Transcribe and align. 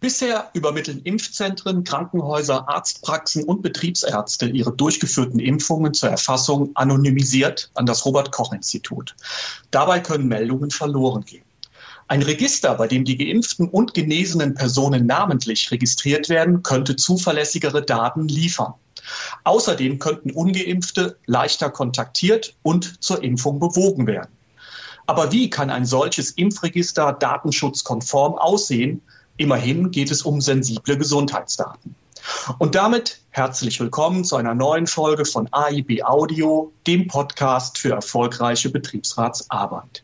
Bisher 0.00 0.50
übermitteln 0.54 1.02
Impfzentren, 1.02 1.82
Krankenhäuser, 1.82 2.68
Arztpraxen 2.68 3.42
und 3.42 3.62
Betriebsärzte 3.62 4.46
ihre 4.46 4.72
durchgeführten 4.72 5.40
Impfungen 5.40 5.92
zur 5.92 6.10
Erfassung 6.10 6.70
anonymisiert 6.74 7.72
an 7.74 7.84
das 7.84 8.04
Robert 8.04 8.30
Koch 8.30 8.52
Institut. 8.52 9.16
Dabei 9.72 9.98
können 9.98 10.28
Meldungen 10.28 10.70
verloren 10.70 11.24
gehen. 11.24 11.42
Ein 12.06 12.22
Register, 12.22 12.76
bei 12.76 12.86
dem 12.86 13.04
die 13.04 13.18
geimpften 13.18 13.68
und 13.68 13.92
genesenen 13.92 14.54
Personen 14.54 15.04
namentlich 15.04 15.70
registriert 15.72 16.28
werden, 16.28 16.62
könnte 16.62 16.94
zuverlässigere 16.94 17.82
Daten 17.82 18.28
liefern. 18.28 18.74
Außerdem 19.42 19.98
könnten 19.98 20.30
ungeimpfte 20.30 21.18
leichter 21.26 21.70
kontaktiert 21.70 22.54
und 22.62 23.02
zur 23.02 23.22
Impfung 23.24 23.58
bewogen 23.58 24.06
werden. 24.06 24.30
Aber 25.06 25.32
wie 25.32 25.50
kann 25.50 25.70
ein 25.70 25.86
solches 25.86 26.30
Impfregister 26.30 27.14
datenschutzkonform 27.14 28.34
aussehen, 28.34 29.02
Immerhin 29.38 29.92
geht 29.92 30.10
es 30.10 30.22
um 30.22 30.40
sensible 30.40 30.98
Gesundheitsdaten. 30.98 31.94
Und 32.58 32.74
damit 32.74 33.20
herzlich 33.30 33.78
willkommen 33.78 34.24
zu 34.24 34.34
einer 34.34 34.52
neuen 34.52 34.88
Folge 34.88 35.24
von 35.24 35.48
AIB 35.52 36.02
Audio, 36.02 36.72
dem 36.88 37.06
Podcast 37.06 37.78
für 37.78 37.92
erfolgreiche 37.92 38.68
Betriebsratsarbeit. 38.68 40.02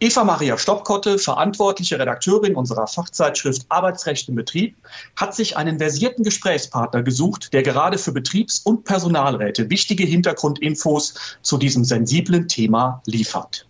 Eva 0.00 0.24
Maria 0.24 0.56
Stoppkotte, 0.56 1.18
verantwortliche 1.18 1.98
Redakteurin 1.98 2.54
unserer 2.54 2.86
Fachzeitschrift 2.86 3.66
Arbeitsrecht 3.68 4.30
im 4.30 4.36
Betrieb, 4.36 4.76
hat 5.14 5.34
sich 5.34 5.58
einen 5.58 5.78
versierten 5.78 6.24
Gesprächspartner 6.24 7.02
gesucht, 7.02 7.52
der 7.52 7.62
gerade 7.62 7.98
für 7.98 8.12
Betriebs- 8.12 8.60
und 8.60 8.84
Personalräte 8.84 9.68
wichtige 9.68 10.04
Hintergrundinfos 10.04 11.36
zu 11.42 11.58
diesem 11.58 11.84
sensiblen 11.84 12.48
Thema 12.48 13.02
liefert. 13.04 13.66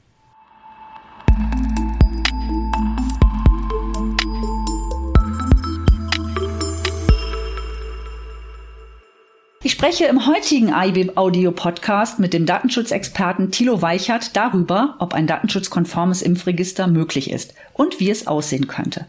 Ich 9.69 9.73
spreche 9.73 10.07
im 10.07 10.27
heutigen 10.27 10.73
AIB 10.73 11.19
Audio 11.19 11.53
Podcast 11.53 12.19
mit 12.19 12.33
dem 12.33 12.47
Datenschutzexperten 12.47 13.51
Thilo 13.51 13.83
Weichert 13.83 14.35
darüber, 14.35 14.97
ob 14.99 15.13
ein 15.13 15.27
datenschutzkonformes 15.27 16.23
Impfregister 16.23 16.87
möglich 16.87 17.31
ist 17.31 17.53
und 17.75 18.01
wie 18.01 18.09
es 18.09 18.27
aussehen 18.27 18.67
könnte. 18.67 19.05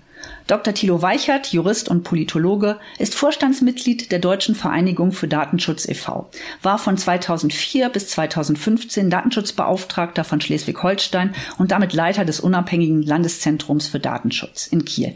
Dr. 0.47 0.73
Thilo 0.73 1.03
Weichert, 1.03 1.53
Jurist 1.53 1.89
und 1.89 2.03
Politologe, 2.03 2.79
ist 2.97 3.13
Vorstandsmitglied 3.13 4.11
der 4.11 4.17
Deutschen 4.17 4.55
Vereinigung 4.55 5.11
für 5.11 5.27
Datenschutz 5.27 5.87
e.V., 5.87 6.29
war 6.63 6.79
von 6.79 6.97
2004 6.97 7.89
bis 7.89 8.07
2015 8.09 9.11
Datenschutzbeauftragter 9.11 10.23
von 10.23 10.41
Schleswig-Holstein 10.41 11.35
und 11.59 11.71
damit 11.71 11.93
Leiter 11.93 12.25
des 12.25 12.39
unabhängigen 12.39 13.03
Landeszentrums 13.03 13.87
für 13.87 13.99
Datenschutz 13.99 14.65
in 14.65 14.85
Kiel. 14.85 15.15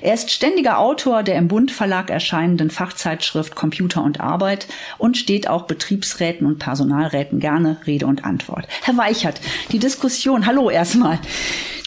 Er 0.00 0.14
ist 0.14 0.30
ständiger 0.30 0.78
Autor 0.78 1.24
der 1.24 1.36
im 1.36 1.48
Bund 1.48 1.72
Verlag 1.72 2.08
erscheinenden 2.10 2.70
Fachzeitschrift 2.70 3.56
Computer 3.56 4.04
und 4.04 4.20
Arbeit 4.20 4.68
und 4.96 5.16
steht 5.16 5.48
auch 5.48 5.62
Betriebsräten 5.62 6.46
und 6.46 6.60
Personalräten 6.60 7.40
gerne 7.40 7.78
Rede 7.84 8.06
und 8.06 8.24
Antwort. 8.24 8.68
Herr 8.82 8.96
Weichert, 8.96 9.40
die 9.72 9.80
Diskussion, 9.80 10.46
hallo 10.46 10.70
erstmal. 10.70 11.18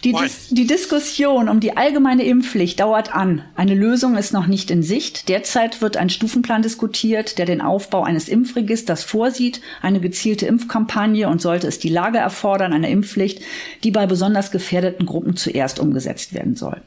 Die, 0.04 0.14
Dis 0.14 0.48
die 0.50 0.66
Diskussion 0.66 1.48
um 1.48 1.60
die 1.60 1.78
allgemeine 1.78 2.24
Impfpflicht 2.24 2.80
dauert 2.80 3.14
an. 3.14 3.44
Eine 3.56 3.76
Lösung 3.76 4.18
ist 4.18 4.34
noch 4.34 4.48
nicht 4.48 4.72
in 4.72 4.82
Sicht. 4.82 5.30
Derzeit 5.30 5.82
wird 5.82 5.96
ein 5.96 6.10
Stufenplan 6.10 6.64
diskutiert, 6.64 7.38
der 7.38 7.46
den 7.46 7.62
Aufbau 7.62 8.04
eines 8.04 8.28
Impfregisters 8.28 9.04
vorsieht, 9.04 9.62
eine 9.82 10.00
gezielte 10.00 10.48
Impfkampagne 10.48 11.30
und 11.30 11.42
sollte 11.42 11.68
es 11.68 11.78
die 11.78 11.90
Lage 11.90 12.18
erfordern, 12.18 12.74
eine 12.74 12.90
Impfpflicht, 12.90 13.42
die 13.84 13.92
bei 13.92 14.08
besonders 14.08 14.50
gefährdeten 14.50 15.06
Gruppen 15.06 15.36
zuerst 15.38 15.80
umgesetzt 15.80 16.34
werden 16.34 16.56
soll. 16.56 16.82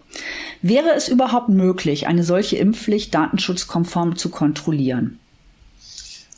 Wäre 0.62 0.90
es 0.96 1.08
überhaupt 1.08 1.48
möglich, 1.48 2.08
eine 2.08 2.24
solche 2.24 2.56
Impfpflicht 2.56 3.14
datenschutzkonform 3.14 4.16
zu 4.16 4.30
kontrollieren? 4.30 5.20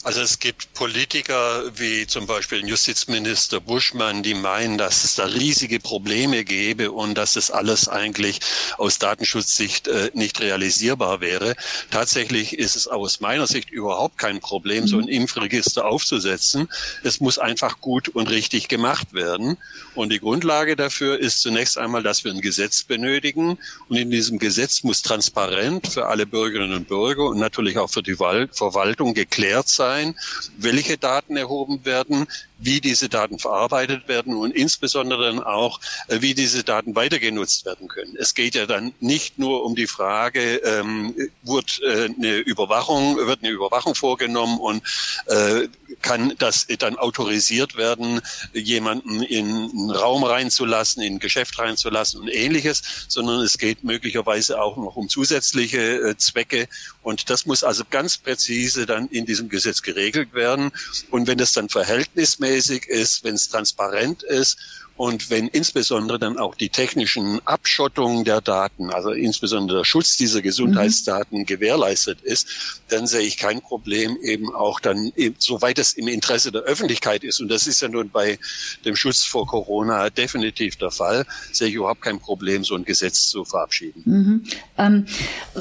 Also 0.07 0.21
es 0.21 0.39
gibt 0.39 0.73
Politiker 0.75 1.65
wie 1.81 2.07
zum 2.07 2.29
Beispiel 2.29 2.65
Justizminister 2.65 3.59
Buschmann, 3.59 4.23
die 4.23 4.35
meinen, 4.35 4.79
dass 4.79 5.03
es 5.03 5.17
da 5.17 5.25
riesige 5.25 5.81
Probleme 5.81 6.45
gäbe 6.45 6.93
und 6.93 7.19
dass 7.19 7.35
es 7.35 7.51
alles 7.51 7.89
eigentlich 7.89 8.39
aus 8.79 9.01
Datenschutzsicht 9.01 9.89
äh, 9.89 10.13
nicht 10.15 10.41
realisierbar 10.41 11.21
wäre. 11.21 11.57
Tatsächlich 11.91 12.57
ist 12.57 12.77
es 12.77 12.87
aus 12.87 13.19
meiner 13.19 13.49
Sicht 13.49 13.71
überhaupt 13.71 14.17
kein 14.17 14.39
Problem, 14.39 14.87
so 14.87 14.97
ein 14.99 15.07
mhm. 15.07 15.23
Impfregister 15.23 15.85
aufzusetzen. 15.85 16.69
Es 17.03 17.19
muss 17.19 17.41
einfach 17.41 17.81
gut 17.81 18.09
und 18.09 18.31
richtig 18.31 18.69
gemacht 18.69 19.13
werden. 19.13 19.57
Und 19.97 20.13
die 20.13 20.21
Grundlage 20.21 20.77
dafür 20.77 21.19
ist 21.19 21.41
zunächst 21.41 21.79
einmal, 21.79 22.05
dass 22.05 22.23
wir 22.23 22.31
ein 22.31 22.41
Gesetz 22.41 22.85
benötigen. 22.85 23.59
Und 23.89 23.97
in 23.97 24.13
diesem 24.13 24.39
Gesetz 24.39 24.85
muss 24.85 25.03
transparent 25.03 25.89
für 25.89 26.07
alle 26.07 26.27
Bürgerinnen 26.27 26.75
und 26.75 26.87
Bürger 26.87 27.25
und 27.25 27.41
natürlich 27.41 27.77
auch 27.79 27.91
für 27.91 28.05
die 28.05 28.15
Verwaltung 28.15 29.13
geklärt 29.13 29.69
sein, 29.69 29.96
sein, 29.97 30.15
welche 30.59 30.99
Daten 30.99 31.37
erhoben 31.37 31.85
werden, 31.85 32.27
wie 32.59 32.81
diese 32.81 33.09
Daten 33.09 33.39
verarbeitet 33.39 34.09
werden 34.09 34.35
und 34.35 34.53
insbesondere 34.53 35.27
dann 35.27 35.43
auch, 35.43 35.81
äh, 36.09 36.21
wie 36.21 36.35
diese 36.35 36.65
Daten 36.65 36.95
weiter 36.95 37.19
genutzt 37.19 37.67
werden 37.67 37.89
können. 37.89 38.17
Es 38.19 38.35
geht 38.35 38.55
ja 38.55 38.67
dann 38.67 38.93
nicht 39.01 39.39
nur 39.39 39.65
um 39.65 39.75
die 39.75 39.87
Frage, 39.87 40.57
ähm, 40.57 41.15
wird 41.43 41.81
äh, 41.83 42.09
eine 42.17 42.37
Überwachung, 42.37 43.17
wird 43.17 43.41
eine 43.43 43.53
Überwachung 43.53 43.95
vorgenommen 43.95 44.59
und 44.59 44.83
äh, 45.27 45.69
kann 46.07 46.35
das 46.39 46.67
dann 46.79 46.97
autorisiert 46.97 47.77
werden, 47.77 48.21
jemanden 48.53 49.23
in 49.23 49.47
einen 49.47 49.91
Raum 49.91 50.25
reinzulassen, 50.25 51.03
in 51.03 51.15
ein 51.15 51.19
Geschäft 51.19 51.59
reinzulassen 51.59 52.21
und 52.21 52.29
ähnliches, 52.29 52.83
sondern 53.09 53.41
es 53.41 53.59
geht 53.59 53.85
möglicherweise 53.85 54.61
auch 54.61 54.77
noch 54.77 54.97
um 54.97 55.09
zusätzliche 55.09 55.79
äh, 55.79 56.17
Zwecke. 56.17 56.69
Und 57.03 57.31
das 57.31 57.47
muss 57.47 57.65
also 57.65 57.85
ganz 57.89 58.19
präzise 58.19 58.87
dann 58.87 59.09
in 59.09 59.27
diesem 59.27 59.49
Gesetz 59.49 59.83
geregelt 59.83 60.33
werden. 60.35 60.71
Und 61.11 61.27
wenn 61.27 61.39
das 61.39 61.53
dann 61.53 61.69
verhältnismäßig 61.69 62.07
verhältnismäßig 62.47 62.89
ist, 62.89 63.25
wenn 63.25 63.35
es 63.35 63.49
transparent 63.49 64.23
ist 64.23 64.59
und 64.97 65.31
wenn 65.31 65.49
insbesondere 65.49 66.19
dann 66.19 66.39
auch 66.39 66.55
die 66.55 66.71
technischen 66.71 67.41
Abschottungen 67.45 68.25
der 68.25 68.41
Daten, 68.41 68.91
also 68.91 69.11
insbesondere 69.11 69.79
der 69.79 69.85
Schutz 69.85 70.17
dieser 70.17 70.41
Gesundheitsdaten 70.41 71.41
mhm. 71.41 71.47
gewährleistet 71.47 72.23
ist, 72.23 72.81
dann 72.89 73.07
sehe 73.07 73.21
ich 73.21 73.37
kein 73.37 73.61
Problem 73.61 74.17
eben 74.23 74.55
auch 74.55 74.81
dann, 74.81 75.13
soweit 75.39 75.79
es 75.79 75.93
im 75.93 76.09
Interesse 76.09 76.51
der 76.51 76.63
Öffentlichkeit 76.63 77.25
ist. 77.25 77.41
Und 77.41 77.49
das 77.49 77.67
ist 77.67 77.83
ja 77.83 77.89
nun 77.89 78.11
bei 78.11 78.39
dem 78.85 78.97
Schutz 78.97 79.25
vor 79.25 79.47
Corona 79.47 80.09
definitiv 80.09 80.77
der 80.77 80.91
Fall, 80.91 81.27
sehe 81.53 81.69
ich 81.69 81.75
überhaupt 81.75 82.01
kein 82.01 82.19
Problem, 82.19 82.65
so 82.65 82.75
ein 82.75 82.85
Gesetz 82.85 83.27
zu 83.27 83.45
verabschieden. 83.45 84.03
Mhm. 84.05 84.45
Ähm, 84.79 85.07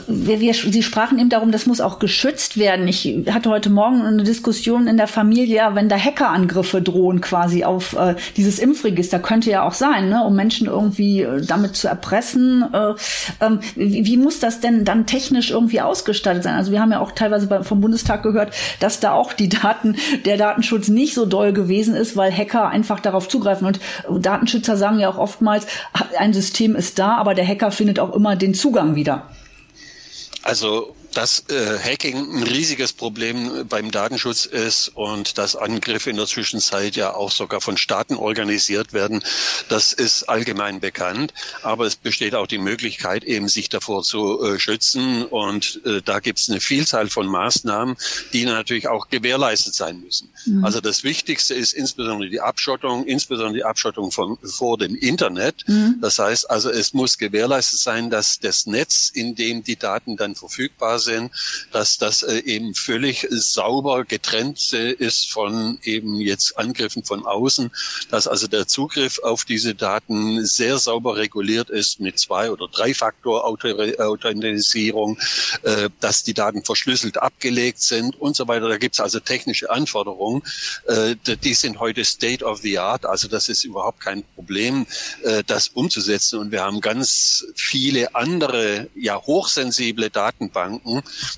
wir, 0.07 0.39
wir, 0.39 0.53
Sie 0.53 0.83
sprachen 0.83 1.19
eben 1.19 1.29
darum, 1.29 1.51
das 1.51 1.65
muss 1.65 1.81
auch 1.81 1.99
geschützt 1.99 2.57
werden. 2.57 2.87
Ich 2.87 3.05
hatte 3.29 3.49
heute 3.49 3.69
Morgen 3.69 4.01
eine 4.01 4.23
Diskussion 4.23 4.87
in 4.87 4.95
der 4.95 5.07
Familie, 5.07 5.71
wenn 5.73 5.89
da 5.89 5.97
Hackerangriffe 5.97 6.81
drohen 6.81 7.19
quasi 7.19 7.65
auf 7.65 7.93
äh, 7.93 8.15
dieses 8.37 8.59
Impfregister 8.59 9.19
könnte 9.25 9.49
ja 9.49 9.63
auch 9.63 9.73
sein, 9.73 10.09
ne, 10.09 10.23
um 10.23 10.35
Menschen 10.35 10.67
irgendwie 10.67 11.23
äh, 11.23 11.41
damit 11.41 11.75
zu 11.75 11.87
erpressen. 11.87 12.63
Äh, 12.71 12.93
ähm, 13.41 13.59
wie, 13.75 14.05
wie, 14.05 14.17
muss 14.17 14.39
das 14.39 14.59
denn 14.59 14.85
dann 14.85 15.07
technisch 15.07 15.49
irgendwie 15.49 15.81
ausgestattet 15.81 16.43
sein? 16.43 16.53
Also 16.53 16.71
wir 16.71 16.79
haben 16.79 16.91
ja 16.91 16.99
auch 16.99 17.11
teilweise 17.11 17.63
vom 17.63 17.81
Bundestag 17.81 18.21
gehört, 18.21 18.53
dass 18.79 18.99
da 18.99 19.13
auch 19.13 19.33
die 19.33 19.49
Daten, 19.49 19.97
der 20.25 20.37
Datenschutz 20.37 20.87
nicht 20.89 21.15
so 21.15 21.25
doll 21.25 21.53
gewesen 21.53 21.95
ist, 21.95 22.15
weil 22.15 22.31
Hacker 22.31 22.67
einfach 22.69 22.99
darauf 22.99 23.27
zugreifen. 23.27 23.65
Und 23.65 23.79
Datenschützer 24.25 24.77
sagen 24.77 24.99
ja 24.99 25.09
auch 25.09 25.17
oftmals, 25.17 25.65
ein 26.19 26.33
System 26.33 26.75
ist 26.75 26.99
da, 26.99 27.17
aber 27.17 27.33
der 27.33 27.47
Hacker 27.47 27.71
findet 27.71 27.99
auch 27.99 28.13
immer 28.13 28.35
den 28.35 28.53
Zugang 28.53 28.95
wieder. 28.95 29.23
Also 30.43 30.95
dass 31.15 31.45
äh, 31.49 31.79
Hacking 31.79 32.17
ein 32.17 32.43
riesiges 32.43 32.91
Problem 32.91 33.65
beim 33.69 33.89
Datenschutz 33.89 34.45
ist 34.45 34.89
und 34.89 35.37
dass 35.37 35.55
Angriffe 35.55 36.09
in 36.09 36.17
der 36.17 36.27
Zwischenzeit 36.27 36.95
ja 36.97 37.13
auch 37.13 37.31
sogar 37.31 37.61
von 37.61 37.77
Staaten 37.77 38.15
organisiert 38.15 38.91
werden, 38.91 39.23
das 39.69 39.93
ist 39.93 40.23
allgemein 40.23 40.81
bekannt. 40.81 41.33
Aber 41.63 41.85
es 41.85 41.95
besteht 41.95 42.35
auch 42.35 42.47
die 42.47 42.57
Möglichkeit, 42.57 43.23
eben 43.23 43.47
sich 43.47 43.69
davor 43.69 44.03
zu 44.03 44.43
äh, 44.43 44.59
schützen. 44.59 45.23
Und 45.23 45.81
äh, 45.85 46.01
da 46.03 46.19
gibt 46.19 46.39
es 46.39 46.49
eine 46.49 46.59
Vielzahl 46.59 47.09
von 47.09 47.27
Maßnahmen, 47.27 47.95
die 48.33 48.43
natürlich 48.45 48.89
auch 48.89 49.07
gewährleistet 49.07 49.73
sein 49.73 50.01
müssen. 50.01 50.29
Mhm. 50.45 50.65
Also 50.65 50.81
das 50.81 51.03
Wichtigste 51.03 51.53
ist 51.53 51.71
insbesondere 51.73 52.29
die 52.29 52.41
Abschottung, 52.41 53.05
insbesondere 53.05 53.53
die 53.53 53.63
Abschottung 53.63 54.11
von, 54.11 54.37
vor 54.43 54.77
dem 54.77 54.95
Internet. 54.95 55.63
Mhm. 55.67 55.95
Das 56.01 56.19
heißt 56.19 56.49
also, 56.49 56.69
es 56.69 56.93
muss 56.93 57.17
gewährleistet 57.17 57.79
sein, 57.79 58.09
dass 58.09 58.39
das 58.39 58.65
Netz, 58.65 59.11
in 59.13 59.35
dem 59.35 59.63
die 59.63 59.77
Daten 59.77 60.17
dann 60.17 60.35
verfügbar 60.35 60.99
sind, 60.99 61.04
sind, 61.05 61.31
dass 61.71 61.97
das 61.97 62.23
äh, 62.23 62.39
eben 62.39 62.73
völlig 62.75 63.27
sauber 63.29 64.03
getrennt 64.03 64.73
äh, 64.73 64.91
ist 64.91 65.31
von 65.31 65.79
eben 65.83 66.19
jetzt 66.19 66.57
Angriffen 66.57 67.03
von 67.03 67.25
außen, 67.25 67.71
dass 68.11 68.27
also 68.27 68.47
der 68.47 68.67
Zugriff 68.67 69.19
auf 69.19 69.45
diese 69.45 69.75
Daten 69.75 70.45
sehr 70.45 70.77
sauber 70.77 71.15
reguliert 71.15 71.69
ist 71.69 71.99
mit 71.99 72.19
zwei 72.19 72.51
oder 72.51 72.67
drei 72.67 72.93
Faktor 72.93 73.45
Authentisierung, 73.45 75.17
äh, 75.63 75.89
dass 75.99 76.23
die 76.23 76.33
Daten 76.33 76.63
verschlüsselt 76.63 77.17
abgelegt 77.17 77.81
sind 77.81 78.19
und 78.19 78.35
so 78.35 78.47
weiter. 78.47 78.67
Da 78.67 78.77
gibt 78.77 78.95
es 78.95 78.99
also 78.99 79.19
technische 79.19 79.69
Anforderungen, 79.69 80.41
die 81.43 81.53
sind 81.53 81.79
heute 81.79 82.03
State 82.03 82.43
of 82.43 82.59
the 82.59 82.79
Art. 82.79 83.05
Also 83.05 83.27
das 83.27 83.49
ist 83.49 83.63
überhaupt 83.63 83.99
kein 83.99 84.23
Problem, 84.35 84.85
das 85.47 85.67
umzusetzen. 85.69 86.39
Und 86.39 86.51
wir 86.51 86.63
haben 86.63 86.81
ganz 86.81 87.45
viele 87.55 88.15
andere, 88.15 88.87
ja 88.95 89.21
hochsensible 89.21 90.09
Datenbanken, 90.09 90.94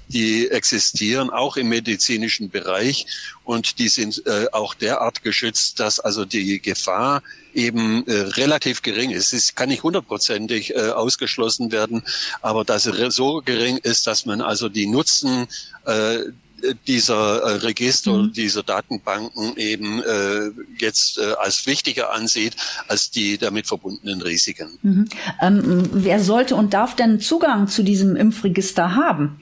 die 0.08 0.50
existieren, 0.50 1.30
auch 1.30 1.58
im 1.58 1.70
medizinischen 1.70 2.50
Bereich. 2.50 3.06
Und 3.44 3.80
die 3.80 3.88
sind 3.88 4.26
äh, 4.26 4.48
auch 4.52 4.74
derart 4.74 5.24
geschützt, 5.24 5.80
dass 5.80 6.00
also 6.00 6.26
die 6.26 6.62
Gefahr 6.62 7.24
eben 7.54 8.06
äh, 8.08 8.14
relativ 8.14 8.82
gering 8.82 9.12
ist. 9.12 9.34
Es 9.34 9.56
kann 9.56 9.70
nicht 9.70 9.84
hundertprozentig 9.84 10.76
äh, 10.76 10.90
ausgeschlossen 10.90 11.72
werden, 11.72 12.04
aber 12.42 12.64
dass 12.64 12.86
es 12.86 13.16
so 13.16 13.42
gering 13.44 13.78
ist, 13.78 14.06
dass 14.06 14.26
man 14.26 14.42
also 14.42 14.70
die 14.70 14.88
Nutzen 14.88 15.48
äh, 15.86 16.20
dieser 16.88 17.42
äh, 17.42 17.56
Register 17.58 18.14
mhm. 18.14 18.34
dieser 18.34 18.64
Datenbanken 18.64 19.56
eben 19.58 20.02
äh, 20.02 20.52
jetzt 20.80 21.18
äh, 21.18 21.34
als 21.40 21.66
wichtiger 21.66 22.12
ansieht 22.12 22.56
als 22.88 23.12
die 23.12 23.38
damit 23.38 23.68
verbundenen 23.68 24.22
Risiken. 24.22 24.78
Mhm. 24.82 25.10
Ähm, 25.42 25.90
wer 25.92 26.20
sollte 26.20 26.56
und 26.56 26.74
darf 26.74 26.96
denn 26.96 27.20
Zugang 27.20 27.68
zu 27.68 27.84
diesem 27.84 28.16
Impfregister 28.16 28.96
haben? 28.96 29.40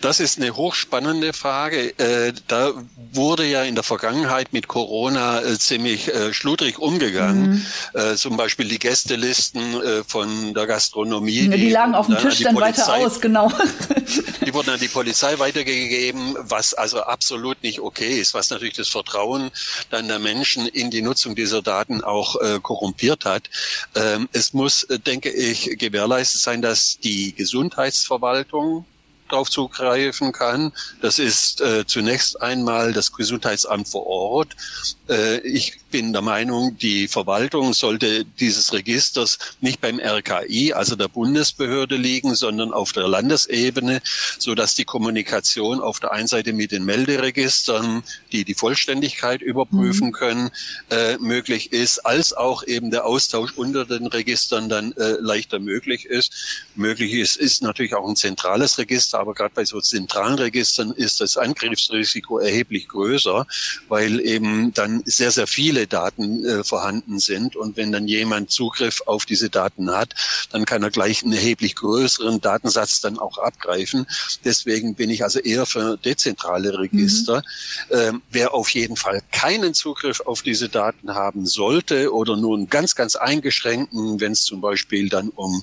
Das 0.00 0.18
ist 0.18 0.38
eine 0.38 0.56
hochspannende 0.56 1.32
Frage. 1.34 1.98
Äh, 1.98 2.32
da 2.46 2.72
wurde 3.12 3.44
ja 3.44 3.64
in 3.64 3.74
der 3.74 3.84
Vergangenheit 3.84 4.52
mit 4.52 4.66
Corona 4.66 5.42
äh, 5.42 5.58
ziemlich 5.58 6.08
äh, 6.08 6.32
schludrig 6.32 6.78
umgegangen. 6.78 7.66
Mhm. 7.94 8.16
Zum 8.16 8.36
Beispiel 8.36 8.68
die 8.68 8.78
Gästelisten 8.78 10.04
von 10.06 10.54
der 10.54 10.66
Gastronomie. 10.66 11.46
Ja, 11.46 11.56
die, 11.56 11.60
die 11.60 11.70
lagen 11.70 11.94
auf 11.94 12.06
dem 12.06 12.18
Tisch 12.18 12.40
dann 12.40 12.54
Polizei, 12.54 12.92
weiter 12.92 13.06
aus, 13.06 13.20
genau. 13.20 13.52
Die 14.46 14.54
wurden 14.54 14.70
an 14.70 14.80
die 14.80 14.88
Polizei 14.88 15.38
weitergegeben, 15.38 16.34
was 16.38 16.74
also 16.74 17.02
absolut 17.02 17.62
nicht 17.62 17.80
okay 17.80 18.18
ist, 18.18 18.34
was 18.34 18.50
natürlich 18.50 18.74
das 18.74 18.88
Vertrauen 18.88 19.50
dann 19.90 20.08
der 20.08 20.18
Menschen 20.18 20.66
in 20.66 20.90
die 20.90 21.02
Nutzung 21.02 21.34
dieser 21.34 21.62
Daten 21.62 22.02
auch 22.02 22.36
korrumpiert 22.62 23.24
hat. 23.24 23.50
Ähm, 23.94 24.28
es 24.32 24.52
muss, 24.52 24.86
denke 25.06 25.30
ich, 25.30 25.78
gewährleistet 25.78 26.40
sein, 26.40 26.62
dass 26.62 26.98
die 26.98 27.34
Gesundheitsverwaltung 27.34 28.84
darauf 29.32 29.50
zugreifen 29.50 30.32
kann. 30.32 30.72
Das 31.00 31.18
ist 31.18 31.60
äh, 31.60 31.86
zunächst 31.86 32.40
einmal 32.40 32.92
das 32.92 33.12
Gesundheitsamt 33.12 33.88
vor 33.88 34.06
Ort. 34.06 34.56
Äh, 35.08 35.38
ich 35.40 35.79
bin 35.90 36.12
der 36.12 36.22
Meinung, 36.22 36.76
die 36.78 37.08
Verwaltung 37.08 37.74
sollte 37.74 38.24
dieses 38.24 38.72
Registers 38.72 39.38
nicht 39.60 39.80
beim 39.80 40.00
RKI, 40.00 40.72
also 40.72 40.96
der 40.96 41.08
Bundesbehörde 41.08 41.96
liegen, 41.96 42.34
sondern 42.34 42.72
auf 42.72 42.92
der 42.92 43.08
Landesebene, 43.08 44.00
so 44.38 44.54
dass 44.54 44.74
die 44.74 44.84
Kommunikation 44.84 45.80
auf 45.80 46.00
der 46.00 46.12
einen 46.12 46.28
Seite 46.28 46.52
mit 46.52 46.72
den 46.72 46.84
Melderegistern, 46.84 48.02
die 48.32 48.44
die 48.44 48.54
Vollständigkeit 48.54 49.42
überprüfen 49.42 50.08
mhm. 50.08 50.12
können, 50.12 50.50
äh, 50.90 51.18
möglich 51.18 51.72
ist, 51.72 51.98
als 52.00 52.32
auch 52.32 52.64
eben 52.66 52.90
der 52.90 53.04
Austausch 53.04 53.52
unter 53.56 53.84
den 53.84 54.06
Registern 54.06 54.68
dann 54.68 54.92
äh, 54.92 55.16
leichter 55.20 55.58
möglich 55.58 56.06
ist. 56.06 56.32
Möglich 56.74 57.12
ist, 57.14 57.36
ist 57.36 57.62
natürlich 57.62 57.94
auch 57.94 58.08
ein 58.08 58.16
zentrales 58.16 58.78
Register, 58.78 59.18
aber 59.18 59.34
gerade 59.34 59.54
bei 59.54 59.64
so 59.64 59.80
zentralen 59.80 60.38
Registern 60.38 60.92
ist 60.92 61.20
das 61.20 61.36
Angriffsrisiko 61.36 62.38
erheblich 62.38 62.88
größer, 62.88 63.46
weil 63.88 64.20
eben 64.20 64.72
dann 64.74 65.02
sehr, 65.04 65.30
sehr 65.30 65.46
viele 65.46 65.79
viele 65.80 65.86
Daten 65.86 66.44
äh, 66.44 66.64
vorhanden 66.64 67.18
sind. 67.18 67.56
Und 67.56 67.76
wenn 67.76 67.92
dann 67.92 68.06
jemand 68.06 68.50
Zugriff 68.50 69.02
auf 69.06 69.24
diese 69.24 69.48
Daten 69.48 69.90
hat, 69.90 70.14
dann 70.50 70.64
kann 70.66 70.82
er 70.82 70.90
gleich 70.90 71.22
einen 71.22 71.32
erheblich 71.32 71.74
größeren 71.76 72.40
Datensatz 72.40 73.00
dann 73.00 73.18
auch 73.18 73.38
abgreifen. 73.38 74.06
Deswegen 74.44 74.94
bin 74.94 75.08
ich 75.10 75.22
also 75.22 75.38
eher 75.38 75.64
für 75.64 75.96
dezentrale 75.96 76.78
Register. 76.78 77.42
Mhm. 77.88 77.96
Ähm, 77.96 78.22
wer 78.30 78.52
auf 78.52 78.68
jeden 78.70 78.96
Fall 78.96 79.22
keinen 79.32 79.72
Zugriff 79.72 80.20
auf 80.20 80.42
diese 80.42 80.68
Daten 80.68 81.14
haben 81.14 81.46
sollte 81.46 82.12
oder 82.12 82.36
nur 82.36 82.56
einen 82.56 82.68
ganz, 82.68 82.94
ganz 82.94 83.16
eingeschränkten, 83.16 84.20
wenn 84.20 84.32
es 84.32 84.44
zum 84.44 84.60
Beispiel 84.60 85.08
dann 85.08 85.30
um 85.30 85.62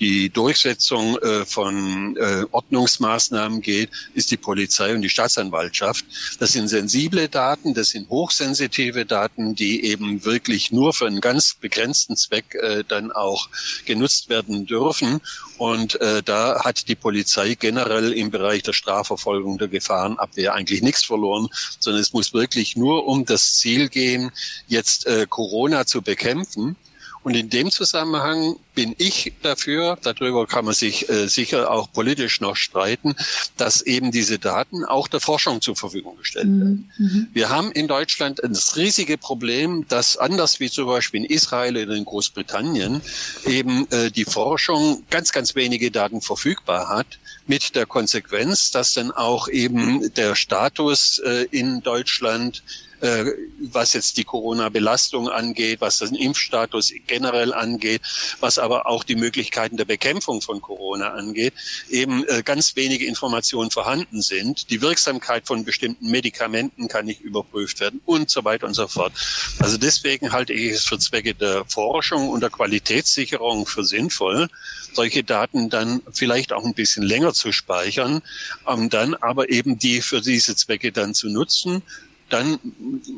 die 0.00 0.30
Durchsetzung 0.30 1.18
äh, 1.18 1.44
von 1.44 2.16
äh, 2.16 2.44
Ordnungsmaßnahmen 2.52 3.60
geht, 3.60 3.90
ist 4.14 4.30
die 4.30 4.36
Polizei 4.36 4.94
und 4.94 5.02
die 5.02 5.10
Staatsanwaltschaft. 5.10 6.04
Das 6.38 6.52
sind 6.52 6.68
sensible 6.68 7.28
Daten, 7.28 7.74
das 7.74 7.90
sind 7.90 8.08
hochsensitive 8.08 9.04
Daten, 9.04 9.54
die 9.58 9.84
eben 9.84 10.24
wirklich 10.24 10.72
nur 10.72 10.92
für 10.92 11.06
einen 11.06 11.20
ganz 11.20 11.54
begrenzten 11.54 12.16
Zweck 12.16 12.54
äh, 12.54 12.84
dann 12.86 13.12
auch 13.12 13.48
genutzt 13.84 14.28
werden 14.28 14.66
dürfen. 14.66 15.20
Und 15.58 16.00
äh, 16.00 16.22
da 16.22 16.64
hat 16.64 16.88
die 16.88 16.94
Polizei 16.94 17.54
generell 17.54 18.12
im 18.12 18.30
Bereich 18.30 18.62
der 18.62 18.72
Strafverfolgung 18.72 19.58
der 19.58 19.68
Gefahrenabwehr 19.68 20.54
eigentlich 20.54 20.82
nichts 20.82 21.04
verloren, 21.04 21.48
sondern 21.80 22.02
es 22.02 22.12
muss 22.12 22.32
wirklich 22.32 22.76
nur 22.76 23.06
um 23.06 23.24
das 23.24 23.56
Ziel 23.56 23.88
gehen, 23.88 24.30
jetzt 24.66 25.06
äh, 25.06 25.26
Corona 25.28 25.86
zu 25.86 26.02
bekämpfen. 26.02 26.76
Und 27.22 27.34
in 27.34 27.50
dem 27.50 27.70
Zusammenhang 27.70 28.56
bin 28.74 28.94
ich 28.96 29.32
dafür, 29.42 29.98
darüber 30.02 30.46
kann 30.46 30.64
man 30.64 30.74
sich 30.74 31.08
äh, 31.08 31.26
sicher 31.28 31.70
auch 31.70 31.92
politisch 31.92 32.40
noch 32.40 32.56
streiten, 32.56 33.16
dass 33.56 33.82
eben 33.82 34.12
diese 34.12 34.38
Daten 34.38 34.84
auch 34.84 35.08
der 35.08 35.20
Forschung 35.20 35.60
zur 35.60 35.76
Verfügung 35.76 36.16
gestellt 36.16 36.46
mhm, 36.46 36.60
werden. 36.60 36.90
Mhm. 36.98 37.28
Wir 37.32 37.48
haben 37.48 37.72
in 37.72 37.88
Deutschland 37.88 38.40
das 38.42 38.76
riesige 38.76 39.18
Problem, 39.18 39.86
dass 39.88 40.16
anders 40.16 40.60
wie 40.60 40.70
zum 40.70 40.86
Beispiel 40.86 41.24
in 41.24 41.30
Israel 41.30 41.76
oder 41.76 41.94
in 41.94 42.04
Großbritannien 42.04 43.02
eben 43.46 43.90
äh, 43.90 44.10
die 44.10 44.24
Forschung 44.24 45.02
ganz, 45.10 45.32
ganz 45.32 45.54
wenige 45.54 45.90
Daten 45.90 46.20
verfügbar 46.20 46.88
hat, 46.88 47.18
mit 47.48 47.74
der 47.74 47.86
Konsequenz, 47.86 48.70
dass 48.70 48.92
dann 48.92 49.10
auch 49.10 49.48
eben 49.48 50.12
der 50.14 50.36
Status 50.36 51.18
äh, 51.18 51.46
in 51.50 51.82
Deutschland 51.82 52.62
äh, 53.00 53.24
was 53.60 53.92
jetzt 53.92 54.16
die 54.16 54.24
Corona-Belastung 54.24 55.28
angeht, 55.28 55.80
was 55.80 55.98
den 55.98 56.14
Impfstatus 56.14 56.92
generell 57.06 57.52
angeht, 57.52 58.02
was 58.40 58.58
aber 58.58 58.86
auch 58.86 59.04
die 59.04 59.16
Möglichkeiten 59.16 59.76
der 59.76 59.84
Bekämpfung 59.84 60.40
von 60.40 60.60
Corona 60.60 61.12
angeht, 61.12 61.54
eben 61.88 62.26
äh, 62.28 62.42
ganz 62.42 62.76
wenige 62.76 63.06
Informationen 63.06 63.70
vorhanden 63.70 64.22
sind. 64.22 64.70
Die 64.70 64.80
Wirksamkeit 64.80 65.46
von 65.46 65.64
bestimmten 65.64 66.10
Medikamenten 66.10 66.88
kann 66.88 67.06
nicht 67.06 67.20
überprüft 67.20 67.80
werden 67.80 68.00
und 68.04 68.30
so 68.30 68.44
weiter 68.44 68.66
und 68.66 68.74
so 68.74 68.88
fort. 68.88 69.12
Also 69.58 69.76
deswegen 69.76 70.32
halte 70.32 70.52
ich 70.52 70.72
es 70.72 70.84
für 70.84 70.98
Zwecke 70.98 71.34
der 71.34 71.64
Forschung 71.66 72.28
und 72.28 72.40
der 72.40 72.50
Qualitätssicherung 72.50 73.66
für 73.66 73.84
sinnvoll, 73.84 74.48
solche 74.92 75.22
Daten 75.22 75.70
dann 75.70 76.02
vielleicht 76.12 76.52
auch 76.52 76.64
ein 76.64 76.74
bisschen 76.74 77.02
länger 77.02 77.32
zu 77.34 77.52
speichern, 77.52 78.22
um 78.64 78.90
dann 78.90 79.14
aber 79.14 79.50
eben 79.50 79.78
die 79.78 80.00
für 80.00 80.20
diese 80.20 80.56
Zwecke 80.56 80.92
dann 80.92 81.14
zu 81.14 81.28
nutzen 81.28 81.82
dann 82.28 82.58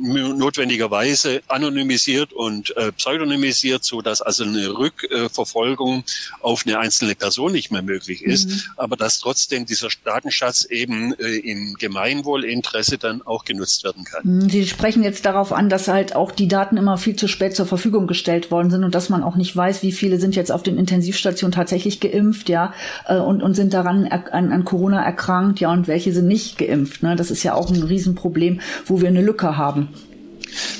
notwendigerweise 0.00 1.42
anonymisiert 1.48 2.32
und 2.32 2.76
äh, 2.76 2.92
pseudonymisiert, 2.92 3.84
so 3.84 4.02
dass 4.02 4.22
also 4.22 4.44
eine 4.44 4.68
Rückverfolgung 4.68 6.04
auf 6.40 6.64
eine 6.66 6.78
einzelne 6.78 7.14
Person 7.14 7.52
nicht 7.52 7.70
mehr 7.70 7.82
möglich 7.82 8.24
ist, 8.24 8.48
mhm. 8.48 8.60
aber 8.76 8.96
dass 8.96 9.18
trotzdem 9.18 9.66
dieser 9.66 9.88
Datenschatz 10.04 10.64
eben 10.64 11.12
äh, 11.14 11.36
im 11.36 11.74
Gemeinwohlinteresse 11.74 12.98
dann 12.98 13.22
auch 13.22 13.44
genutzt 13.44 13.84
werden 13.84 14.04
kann. 14.04 14.22
Mhm. 14.24 14.50
Sie 14.50 14.66
sprechen 14.66 15.02
jetzt 15.02 15.24
darauf 15.24 15.52
an, 15.52 15.68
dass 15.68 15.88
halt 15.88 16.14
auch 16.14 16.32
die 16.32 16.48
Daten 16.48 16.76
immer 16.76 16.98
viel 16.98 17.16
zu 17.16 17.28
spät 17.28 17.56
zur 17.56 17.66
Verfügung 17.66 18.06
gestellt 18.06 18.50
worden 18.50 18.70
sind 18.70 18.84
und 18.84 18.94
dass 18.94 19.08
man 19.08 19.22
auch 19.22 19.36
nicht 19.36 19.54
weiß, 19.56 19.82
wie 19.82 19.92
viele 19.92 20.18
sind 20.18 20.36
jetzt 20.36 20.52
auf 20.52 20.62
den 20.62 20.78
Intensivstationen 20.78 21.52
tatsächlich 21.52 22.00
geimpft, 22.00 22.48
ja, 22.48 22.72
äh, 23.06 23.16
und, 23.16 23.42
und 23.42 23.54
sind 23.54 23.74
daran 23.74 24.06
an, 24.06 24.52
an 24.52 24.64
Corona 24.64 25.02
erkrankt, 25.02 25.60
ja, 25.60 25.72
und 25.72 25.88
welche 25.88 26.12
sind 26.12 26.26
nicht 26.26 26.58
geimpft. 26.58 27.02
Ne? 27.02 27.16
Das 27.16 27.30
ist 27.30 27.42
ja 27.42 27.54
auch 27.54 27.70
ein 27.70 27.82
Riesenproblem, 27.82 28.60
wo 28.86 28.99
wir 29.00 29.08
eine 29.08 29.22
Lücke 29.22 29.56
haben? 29.56 29.88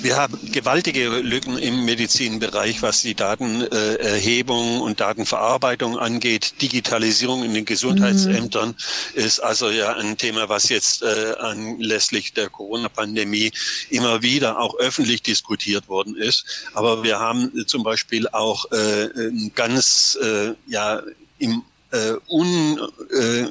Wir 0.03 0.17
haben 0.17 0.39
gewaltige 0.53 1.09
Lücken 1.09 1.59
im 1.59 1.85
Medizinbereich, 1.85 2.83
was 2.83 3.03
die 3.03 3.15
Datenerhebung 3.15 4.81
und 4.81 5.00
Datenverarbeitung 5.00 5.99
angeht. 5.99 6.61
Digitalisierung 6.62 7.45
in 7.45 7.55
den 7.55 7.65
Gesundheitsämtern 7.65 8.71
mhm. 8.71 9.21
ist 9.21 9.41
also 9.41 9.71
ja 9.71 9.95
ein 9.95 10.17
Thema, 10.17 10.49
was 10.49 10.69
jetzt 10.69 11.03
äh, 11.03 11.35
anlässlich 11.39 12.33
der 12.33 12.49
Corona-Pandemie 12.49 13.53
immer 13.91 14.23
wieder 14.23 14.59
auch 14.59 14.77
öffentlich 14.79 15.23
diskutiert 15.23 15.89
worden 15.89 16.17
ist. 16.17 16.45
Aber 16.75 17.03
wir 17.03 17.21
haben 17.21 17.53
zum 17.67 17.83
Beispiel 17.83 18.27
auch 18.29 18.71
äh, 18.73 19.05
ein 19.15 19.53
ganz 19.55 20.19
äh, 20.23 20.55
ja 20.67 21.03
im 21.39 21.62
äh, 21.93 22.15
un, 22.29 22.79
äh, 23.11 23.47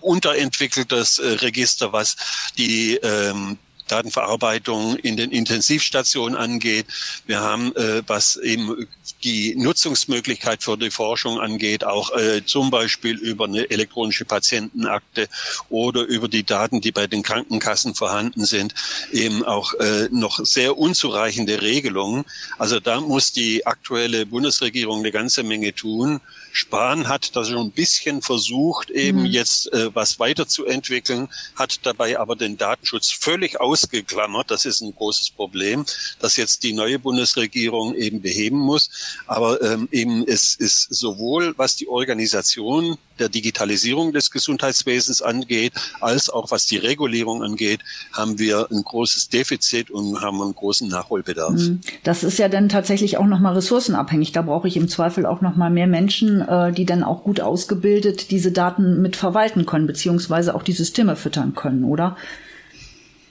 unterentwickeltes 0.00 1.18
äh, 1.18 1.28
Register, 1.34 1.92
was 1.92 2.16
die 2.58 2.96
ähm, 2.96 3.56
Datenverarbeitung 3.88 4.96
in 4.96 5.16
den 5.16 5.30
Intensivstationen 5.30 6.36
angeht. 6.36 6.86
Wir 7.26 7.40
haben, 7.40 7.74
äh, 7.76 8.02
was 8.06 8.36
eben 8.36 8.86
die 9.22 9.54
Nutzungsmöglichkeit 9.56 10.62
für 10.62 10.76
die 10.76 10.90
Forschung 10.90 11.40
angeht, 11.40 11.84
auch 11.84 12.10
äh, 12.16 12.44
zum 12.44 12.70
Beispiel 12.70 13.16
über 13.16 13.44
eine 13.44 13.70
elektronische 13.70 14.24
Patientenakte 14.24 15.28
oder 15.68 16.02
über 16.02 16.28
die 16.28 16.44
Daten, 16.44 16.80
die 16.80 16.92
bei 16.92 17.06
den 17.06 17.22
Krankenkassen 17.22 17.94
vorhanden 17.94 18.44
sind, 18.44 18.74
eben 19.12 19.44
auch 19.44 19.74
äh, 19.74 20.08
noch 20.10 20.40
sehr 20.44 20.78
unzureichende 20.78 21.62
Regelungen. 21.62 22.24
Also 22.58 22.80
da 22.80 23.00
muss 23.00 23.32
die 23.32 23.66
aktuelle 23.66 24.26
Bundesregierung 24.26 25.00
eine 25.00 25.12
ganze 25.12 25.42
Menge 25.42 25.74
tun. 25.74 26.20
Spahn 26.52 27.08
hat 27.08 27.34
da 27.34 27.44
schon 27.44 27.66
ein 27.66 27.72
bisschen 27.72 28.22
versucht, 28.22 28.90
eben 28.90 29.20
mhm. 29.20 29.26
jetzt 29.26 29.72
äh, 29.72 29.94
was 29.94 30.18
weiterzuentwickeln, 30.18 31.28
hat 31.56 31.80
dabei 31.84 32.18
aber 32.18 32.36
den 32.36 32.56
Datenschutz 32.56 33.10
völlig 33.10 33.60
ausgeklammert. 33.74 34.50
Das 34.50 34.64
ist 34.66 34.80
ein 34.82 34.94
großes 34.94 35.30
Problem, 35.30 35.84
das 36.20 36.36
jetzt 36.36 36.62
die 36.62 36.72
neue 36.72 37.00
Bundesregierung 37.00 37.94
eben 37.94 38.22
beheben 38.22 38.58
muss. 38.58 38.88
Aber 39.26 39.60
ähm, 39.62 39.88
eben 39.90 40.24
es 40.26 40.54
ist 40.54 40.94
sowohl, 40.94 41.54
was 41.56 41.74
die 41.74 41.88
Organisation 41.88 42.96
der 43.18 43.28
Digitalisierung 43.28 44.12
des 44.12 44.30
Gesundheitswesens 44.30 45.22
angeht, 45.22 45.72
als 46.00 46.30
auch 46.30 46.50
was 46.50 46.66
die 46.66 46.76
Regulierung 46.76 47.42
angeht, 47.42 47.80
haben 48.12 48.38
wir 48.38 48.68
ein 48.70 48.82
großes 48.82 49.28
Defizit 49.28 49.90
und 49.90 50.20
haben 50.20 50.40
einen 50.40 50.54
großen 50.54 50.88
Nachholbedarf. 50.88 51.52
Mhm. 51.52 51.80
Das 52.04 52.22
ist 52.22 52.38
ja 52.38 52.48
dann 52.48 52.68
tatsächlich 52.68 53.18
auch 53.18 53.26
nochmal 53.26 53.54
ressourcenabhängig. 53.54 54.32
Da 54.32 54.42
brauche 54.42 54.68
ich 54.68 54.76
im 54.76 54.88
Zweifel 54.88 55.26
auch 55.26 55.40
nochmal 55.40 55.70
mehr 55.70 55.86
Menschen, 55.86 56.40
äh, 56.40 56.72
die 56.72 56.86
dann 56.86 57.02
auch 57.02 57.24
gut 57.24 57.40
ausgebildet 57.40 58.30
diese 58.30 58.52
Daten 58.52 59.02
mit 59.02 59.16
verwalten 59.16 59.66
können, 59.66 59.86
beziehungsweise 59.86 60.54
auch 60.54 60.62
die 60.62 60.72
Systeme 60.72 61.16
füttern 61.16 61.54
können, 61.54 61.84
oder? 61.84 62.16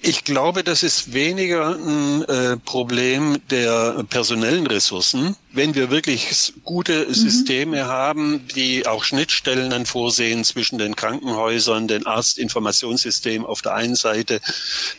Ich 0.06 0.26
glaube, 0.26 0.66
das 0.66 0.84
ist 0.84 1.14
weniger 1.14 1.78
ein 1.78 2.24
äh, 2.24 2.58
Problem 2.58 3.38
der 3.50 4.04
personellen 4.10 4.68
Ressourcen. 4.68 5.38
Wenn 5.56 5.76
wir 5.76 5.92
wirklich 5.92 6.54
gute 6.64 7.06
mhm. 7.08 7.14
Systeme 7.14 7.86
haben, 7.86 8.48
die 8.56 8.88
auch 8.88 9.04
Schnittstellen 9.04 9.70
dann 9.70 9.86
vorsehen 9.86 10.44
zwischen 10.44 10.80
den 10.80 10.96
Krankenhäusern, 10.96 11.88
den 11.88 12.08
Arztinformationssystem 12.08 13.46
auf 13.46 13.62
der 13.62 13.76
einen 13.76 13.94
Seite, 13.94 14.42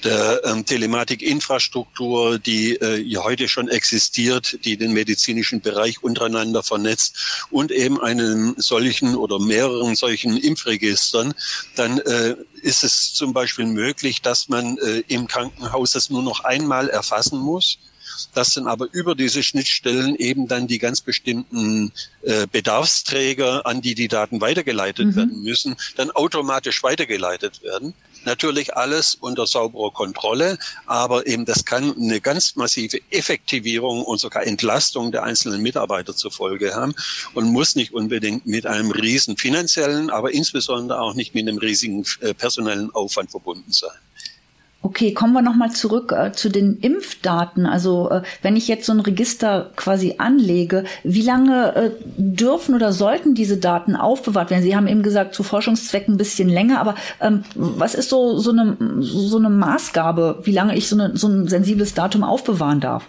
der 0.04 0.42
ähm, 0.44 0.64
Telematikinfrastruktur, 0.64 2.38
die 2.38 2.76
äh, 2.76 3.00
ja 3.02 3.24
heute 3.24 3.48
schon 3.48 3.66
existiert, 3.66 4.64
die 4.64 4.76
den 4.76 4.92
medizinischen 4.92 5.60
Bereich 5.60 6.04
untereinander 6.04 6.62
vernetzt 6.62 7.46
und 7.50 7.72
eben 7.72 8.00
einen 8.00 8.54
solchen 8.56 9.16
oder 9.16 9.40
mehreren 9.40 9.96
solchen 9.96 10.36
Impfregistern, 10.36 11.34
dann 11.74 11.98
äh, 11.98 12.36
ist 12.62 12.84
es 12.84 13.12
zum 13.12 13.32
Beispiel 13.32 13.66
möglich, 13.66 14.22
dass 14.22 14.48
man 14.48 14.78
äh, 14.78 15.02
im 15.08 15.26
Krankenhaus 15.26 15.90
das 15.90 16.10
nur 16.10 16.22
noch 16.22 16.44
einmal 16.44 16.88
erfassen 16.88 17.40
muss 17.40 17.78
dass 18.34 18.54
dann 18.54 18.66
aber 18.66 18.88
über 18.92 19.14
diese 19.14 19.42
Schnittstellen 19.42 20.16
eben 20.16 20.48
dann 20.48 20.66
die 20.66 20.78
ganz 20.78 21.00
bestimmten 21.00 21.92
äh, 22.22 22.46
Bedarfsträger, 22.46 23.66
an 23.66 23.80
die 23.80 23.94
die 23.94 24.08
Daten 24.08 24.40
weitergeleitet 24.40 25.06
mhm. 25.06 25.16
werden 25.16 25.42
müssen, 25.42 25.76
dann 25.96 26.10
automatisch 26.10 26.82
weitergeleitet 26.82 27.62
werden. 27.62 27.94
Natürlich 28.24 28.74
alles 28.74 29.16
unter 29.16 29.46
sauberer 29.46 29.90
Kontrolle, 29.90 30.58
aber 30.86 31.26
eben 31.26 31.44
das 31.44 31.64
kann 31.64 31.94
eine 31.96 32.20
ganz 32.20 32.56
massive 32.56 32.98
Effektivierung 33.10 34.02
und 34.02 34.18
sogar 34.18 34.46
Entlastung 34.46 35.12
der 35.12 35.24
einzelnen 35.24 35.60
Mitarbeiter 35.60 36.16
zur 36.16 36.30
Folge 36.30 36.74
haben 36.74 36.94
und 37.34 37.44
muss 37.44 37.76
nicht 37.76 37.92
unbedingt 37.92 38.46
mit 38.46 38.66
einem 38.66 38.90
riesen 38.90 39.36
finanziellen, 39.36 40.08
aber 40.08 40.32
insbesondere 40.32 41.00
auch 41.00 41.14
nicht 41.14 41.34
mit 41.34 41.46
einem 41.46 41.58
riesigen 41.58 42.04
äh, 42.20 42.32
personellen 42.32 42.90
Aufwand 42.94 43.30
verbunden 43.30 43.72
sein. 43.72 43.98
Okay, 44.84 45.14
kommen 45.14 45.32
wir 45.32 45.40
nochmal 45.40 45.70
zurück 45.72 46.12
äh, 46.12 46.32
zu 46.32 46.50
den 46.50 46.78
Impfdaten. 46.78 47.64
Also 47.64 48.10
äh, 48.10 48.20
wenn 48.42 48.54
ich 48.54 48.68
jetzt 48.68 48.84
so 48.84 48.92
ein 48.92 49.00
Register 49.00 49.70
quasi 49.76 50.16
anlege, 50.18 50.84
wie 51.04 51.22
lange 51.22 51.74
äh, 51.74 51.90
dürfen 52.18 52.74
oder 52.74 52.92
sollten 52.92 53.34
diese 53.34 53.56
Daten 53.56 53.96
aufbewahrt 53.96 54.50
werden? 54.50 54.62
Sie 54.62 54.76
haben 54.76 54.86
eben 54.86 55.02
gesagt, 55.02 55.34
zu 55.34 55.42
Forschungszwecken 55.42 56.14
ein 56.14 56.18
bisschen 56.18 56.50
länger, 56.50 56.80
aber 56.80 56.96
ähm, 57.22 57.44
was 57.54 57.94
ist 57.94 58.10
so, 58.10 58.36
so, 58.36 58.50
eine, 58.50 58.76
so 59.00 59.38
eine 59.38 59.48
Maßgabe, 59.48 60.40
wie 60.42 60.52
lange 60.52 60.76
ich 60.76 60.86
so, 60.86 60.96
eine, 60.96 61.16
so 61.16 61.28
ein 61.28 61.48
sensibles 61.48 61.94
Datum 61.94 62.22
aufbewahren 62.22 62.80
darf? 62.80 63.06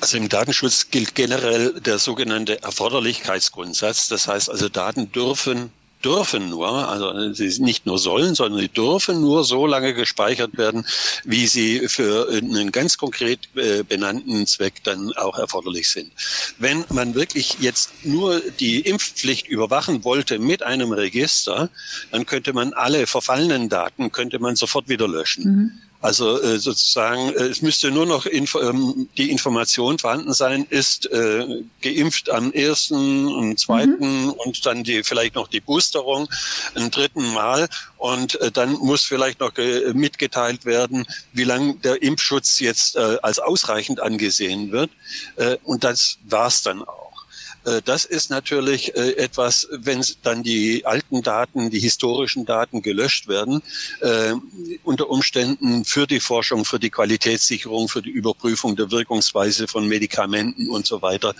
Also 0.00 0.16
im 0.16 0.30
Datenschutz 0.30 0.90
gilt 0.90 1.14
generell 1.14 1.78
der 1.78 1.98
sogenannte 1.98 2.62
Erforderlichkeitsgrundsatz. 2.62 4.08
Das 4.08 4.26
heißt 4.26 4.48
also, 4.48 4.70
Daten 4.70 5.12
dürfen 5.12 5.72
dürfen 6.04 6.50
nur, 6.50 6.68
also 6.68 7.32
sie 7.32 7.62
nicht 7.62 7.86
nur 7.86 7.98
sollen, 7.98 8.34
sondern 8.34 8.60
sie 8.60 8.68
dürfen 8.68 9.20
nur 9.20 9.44
so 9.44 9.66
lange 9.66 9.94
gespeichert 9.94 10.56
werden, 10.56 10.86
wie 11.24 11.46
sie 11.46 11.88
für 11.88 12.28
einen 12.30 12.72
ganz 12.72 12.98
konkret 12.98 13.40
äh, 13.56 13.82
benannten 13.82 14.46
Zweck 14.46 14.82
dann 14.84 15.12
auch 15.14 15.38
erforderlich 15.38 15.90
sind. 15.90 16.12
Wenn 16.58 16.84
man 16.90 17.14
wirklich 17.14 17.56
jetzt 17.60 18.04
nur 18.04 18.40
die 18.60 18.80
Impfpflicht 18.80 19.48
überwachen 19.48 20.04
wollte 20.04 20.38
mit 20.38 20.62
einem 20.62 20.92
Register, 20.92 21.70
dann 22.10 22.26
könnte 22.26 22.52
man 22.52 22.72
alle 22.72 23.06
verfallenen 23.06 23.68
Daten 23.68 24.12
könnte 24.12 24.38
man 24.38 24.56
sofort 24.56 24.88
wieder 24.88 25.08
löschen. 25.08 25.44
Mhm. 25.44 25.87
Also 26.00 26.40
äh, 26.40 26.58
sozusagen, 26.58 27.30
äh, 27.30 27.46
es 27.46 27.60
müsste 27.60 27.90
nur 27.90 28.06
noch 28.06 28.24
inf 28.24 28.54
ähm, 28.54 29.08
die 29.16 29.30
Information 29.30 29.98
vorhanden 29.98 30.32
sein, 30.32 30.64
ist 30.70 31.10
äh, 31.10 31.64
geimpft 31.82 32.30
am 32.30 32.52
ersten, 32.52 33.28
am 33.28 33.56
zweiten 33.56 34.26
mhm. 34.26 34.30
und 34.30 34.64
dann 34.64 34.84
die 34.84 35.02
vielleicht 35.02 35.34
noch 35.34 35.48
die 35.48 35.60
Boosterung 35.60 36.28
ein 36.76 36.92
dritten 36.92 37.32
Mal 37.32 37.68
und 37.96 38.40
äh, 38.40 38.52
dann 38.52 38.74
muss 38.74 39.02
vielleicht 39.02 39.40
noch 39.40 39.56
äh, 39.58 39.92
mitgeteilt 39.92 40.64
werden, 40.64 41.04
wie 41.32 41.44
lange 41.44 41.74
der 41.74 42.00
Impfschutz 42.00 42.60
jetzt 42.60 42.94
äh, 42.94 43.18
als 43.22 43.40
ausreichend 43.40 43.98
angesehen 43.98 44.70
wird 44.70 44.90
äh, 45.34 45.56
und 45.64 45.82
das 45.82 46.18
war's 46.28 46.62
dann 46.62 46.82
auch. 46.84 47.07
Äh, 47.64 47.82
das 47.84 48.04
ist 48.04 48.30
natürlich 48.30 48.94
äh, 48.96 49.12
etwas, 49.16 49.68
wenn 49.70 50.04
dann 50.22 50.42
die 50.42 50.86
alten 50.86 51.22
Daten, 51.22 51.70
die 51.70 51.80
historischen 51.80 52.46
Daten 52.46 52.82
gelöscht 52.82 53.28
werden, 53.28 53.62
äh, 54.00 54.34
unter 54.84 55.10
Umständen 55.10 55.84
für 55.84 56.06
die 56.06 56.20
Forschung, 56.20 56.64
für 56.64 56.78
die 56.78 56.90
Qualitätssicherung, 56.90 57.88
für 57.88 58.02
die 58.02 58.10
Überprüfung 58.10 58.76
der 58.76 58.90
Wirkungsweise 58.90 59.68
von 59.68 59.88
Medikamenten 59.88 60.70
und 60.70 60.86
so 60.86 61.02
weiter 61.02 61.34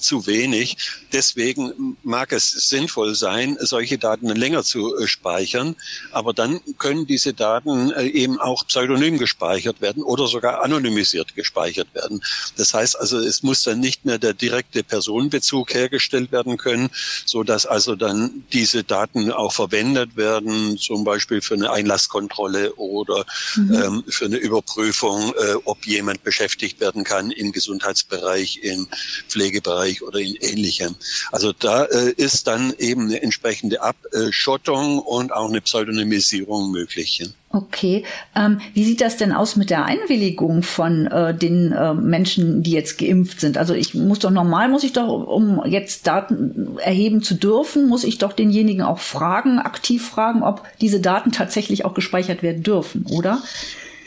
zu 0.00 0.26
wenig. 0.26 0.76
Deswegen 1.12 1.96
mag 2.02 2.32
es 2.32 2.50
sinnvoll 2.50 3.14
sein, 3.14 3.56
solche 3.60 3.98
Daten 3.98 4.28
länger 4.28 4.62
zu 4.64 5.06
speichern, 5.06 5.76
aber 6.12 6.32
dann 6.32 6.60
können 6.78 7.06
diese 7.06 7.34
Daten 7.34 7.92
eben 7.98 8.40
auch 8.40 8.66
pseudonym 8.66 9.18
gespeichert 9.18 9.80
werden 9.80 10.02
oder 10.02 10.26
sogar 10.26 10.62
anonymisiert 10.62 11.34
gespeichert 11.34 11.88
werden. 11.94 12.22
Das 12.56 12.74
heißt 12.74 12.98
also, 12.98 13.18
es 13.18 13.42
muss 13.42 13.62
dann 13.62 13.80
nicht 13.80 14.04
mehr 14.04 14.18
der 14.18 14.34
direkte 14.34 14.82
Personenbezug 14.82 15.53
Bezug 15.54 15.72
hergestellt 15.72 16.32
werden 16.32 16.56
können, 16.56 16.90
so 17.24 17.44
dass 17.44 17.64
also 17.64 17.94
dann 17.94 18.42
diese 18.52 18.82
Daten 18.82 19.30
auch 19.30 19.52
verwendet 19.52 20.16
werden, 20.16 20.76
zum 20.78 21.04
Beispiel 21.04 21.40
für 21.40 21.54
eine 21.54 21.70
Einlasskontrolle 21.70 22.74
oder 22.74 23.24
mhm. 23.54 23.74
ähm, 23.74 24.04
für 24.08 24.24
eine 24.24 24.36
Überprüfung, 24.36 25.32
äh, 25.38 25.54
ob 25.64 25.86
jemand 25.86 26.24
beschäftigt 26.24 26.80
werden 26.80 27.04
kann 27.04 27.30
im 27.30 27.52
Gesundheitsbereich, 27.52 28.60
im 28.62 28.88
Pflegebereich 29.28 30.02
oder 30.02 30.18
in 30.18 30.34
ähnlichem. 30.40 30.96
Also 31.30 31.52
da 31.52 31.84
äh, 31.84 32.10
ist 32.16 32.48
dann 32.48 32.74
eben 32.78 33.02
eine 33.02 33.22
entsprechende 33.22 33.80
Abschottung 33.80 34.98
und 34.98 35.32
auch 35.32 35.48
eine 35.48 35.60
Pseudonymisierung 35.60 36.72
möglich. 36.72 37.22
Okay. 37.54 38.02
Ähm, 38.34 38.60
wie 38.72 38.82
sieht 38.82 39.00
das 39.00 39.16
denn 39.16 39.32
aus 39.32 39.54
mit 39.54 39.70
der 39.70 39.84
Einwilligung 39.84 40.64
von 40.64 41.06
äh, 41.06 41.32
den 41.32 41.70
äh, 41.70 41.94
Menschen, 41.94 42.64
die 42.64 42.72
jetzt 42.72 42.98
geimpft 42.98 43.38
sind? 43.38 43.56
Also 43.56 43.74
ich 43.74 43.94
muss 43.94 44.18
doch 44.18 44.32
normal, 44.32 44.68
muss 44.68 44.82
ich 44.82 44.92
doch, 44.92 45.08
um 45.08 45.64
jetzt 45.64 46.08
Daten 46.08 46.76
erheben 46.78 47.22
zu 47.22 47.36
dürfen, 47.36 47.86
muss 47.88 48.02
ich 48.02 48.18
doch 48.18 48.32
denjenigen 48.32 48.82
auch 48.82 48.98
fragen, 48.98 49.60
aktiv 49.60 50.04
fragen, 50.04 50.42
ob 50.42 50.62
diese 50.80 50.98
Daten 50.98 51.30
tatsächlich 51.30 51.84
auch 51.84 51.94
gespeichert 51.94 52.42
werden 52.42 52.64
dürfen, 52.64 53.06
oder? 53.08 53.40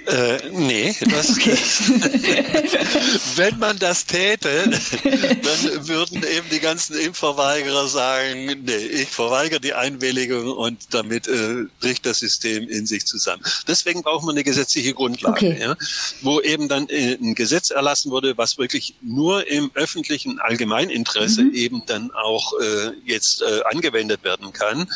Äh, 0.07 0.39
nee, 0.53 0.95
das, 1.01 1.31
okay. 1.31 1.57
wenn 3.35 3.59
man 3.59 3.77
das 3.77 4.05
täte, 4.05 4.63
dann 4.63 5.87
würden 5.87 6.23
eben 6.23 6.49
die 6.49 6.61
ganzen 6.61 6.97
Impfverweigerer 6.97 7.89
sagen, 7.89 8.63
nee, 8.63 8.75
ich 8.75 9.09
verweigere 9.09 9.59
die 9.59 9.73
Einwilligung 9.73 10.53
und 10.53 10.93
damit 10.93 11.27
äh, 11.27 11.65
bricht 11.81 12.05
das 12.05 12.19
System 12.19 12.69
in 12.69 12.85
sich 12.85 13.05
zusammen. 13.05 13.43
Deswegen 13.67 14.01
braucht 14.01 14.25
man 14.25 14.35
eine 14.35 14.45
gesetzliche 14.45 14.93
Grundlage, 14.93 15.47
okay. 15.47 15.57
ja, 15.59 15.75
wo 16.21 16.39
eben 16.39 16.69
dann 16.69 16.87
äh, 16.87 17.15
ein 17.15 17.35
Gesetz 17.35 17.69
erlassen 17.69 18.09
wurde, 18.09 18.37
was 18.37 18.57
wirklich 18.57 18.95
nur 19.01 19.45
im 19.47 19.71
öffentlichen 19.73 20.39
Allgemeininteresse 20.39 21.43
mhm. 21.43 21.53
eben 21.53 21.83
dann 21.85 22.11
auch 22.11 22.53
äh, 22.61 22.91
jetzt 23.03 23.41
äh, 23.41 23.61
angewendet 23.69 24.23
werden 24.23 24.53
kann. 24.53 24.87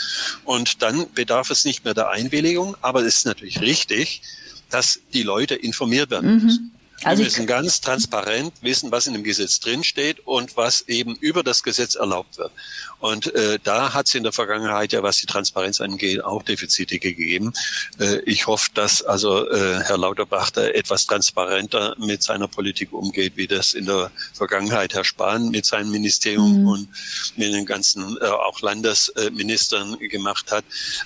Und 0.46 0.82
dann 0.82 1.12
bedarf 1.12 1.50
es 1.50 1.66
nicht 1.66 1.84
mehr 1.84 1.94
der 1.94 2.10
Einwilligung, 2.12 2.78
aber 2.82 3.02
es 3.02 3.18
ist 3.18 3.26
natürlich 3.26 3.60
richtig, 3.60 4.22
dass 4.72 5.00
die 5.14 5.24
Leute 5.24 5.56
informiert 5.56 6.10
werden 6.10 6.36
mhm. 6.36 6.44
müssen. 6.44 6.72
Also 7.04 7.22
wir 7.22 7.26
müssen 7.26 7.48
ganz 7.48 7.82
transparent 7.82 8.54
wissen, 8.62 8.92
was 8.92 9.08
in 9.08 9.14
dem 9.14 9.24
Gesetz 9.24 9.60
drinsteht 9.60 10.20
und 10.26 10.56
was 10.56 10.82
eben 10.88 11.16
über 11.16 11.42
das 11.42 11.64
Gesetz 11.64 11.96
erlaubt 11.96 12.38
wird. 12.38 12.52
Und 13.00 13.34
äh, 13.34 13.58
da 13.64 13.94
hat 13.94 14.08
es 14.08 14.14
in 14.14 14.22
der 14.22 14.32
Vergangenheit 14.32 14.94
ja, 14.94 15.02
was 15.02 15.18
die 15.18 15.26
Transparenz 15.26 15.82
angeht, 15.82 16.24
auch 16.24 16.44
Defizite 16.44 17.00
gegeben. 17.00 17.54
Äh, 18.00 18.20
ich 18.26 18.46
hoffe, 18.46 18.70
dass 18.76 19.02
also 19.02 19.50
äh, 19.50 19.80
Herr 19.84 19.98
Lauterbach 19.98 20.52
da 20.52 20.66
etwas 20.68 21.08
transparenter 21.08 21.96
mit 21.98 22.22
seiner 22.22 22.48
Politik 22.48 22.94
umgeht, 22.94 23.34
wie 23.36 23.48
das 23.48 23.74
in 23.74 23.88
der 23.88 24.12
Vergangenheit 24.34 24.94
Herr 24.94 25.04
Spahn 25.04 25.50
mit 25.50 25.66
seinem 25.66 25.90
Ministerium 25.90 26.62
mhm. 26.62 26.68
und 26.68 26.88
mit 27.36 27.52
den 27.52 27.66
ganzen 27.66 28.18
äh, 28.22 28.26
auch 28.26 28.62
Landesministern 28.62 29.98
gemacht 29.98 30.52
hat. 30.52 30.64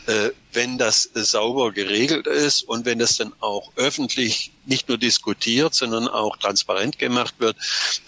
Äh, 0.07 0.31
wenn 0.55 0.77
das 0.77 1.09
sauber 1.13 1.71
geregelt 1.71 2.27
ist 2.27 2.63
und 2.63 2.85
wenn 2.85 2.99
das 2.99 3.17
dann 3.17 3.33
auch 3.39 3.71
öffentlich 3.75 4.51
nicht 4.65 4.87
nur 4.89 4.97
diskutiert, 4.97 5.75
sondern 5.75 6.07
auch 6.07 6.37
transparent 6.37 6.97
gemacht 6.97 7.35
wird, 7.37 7.57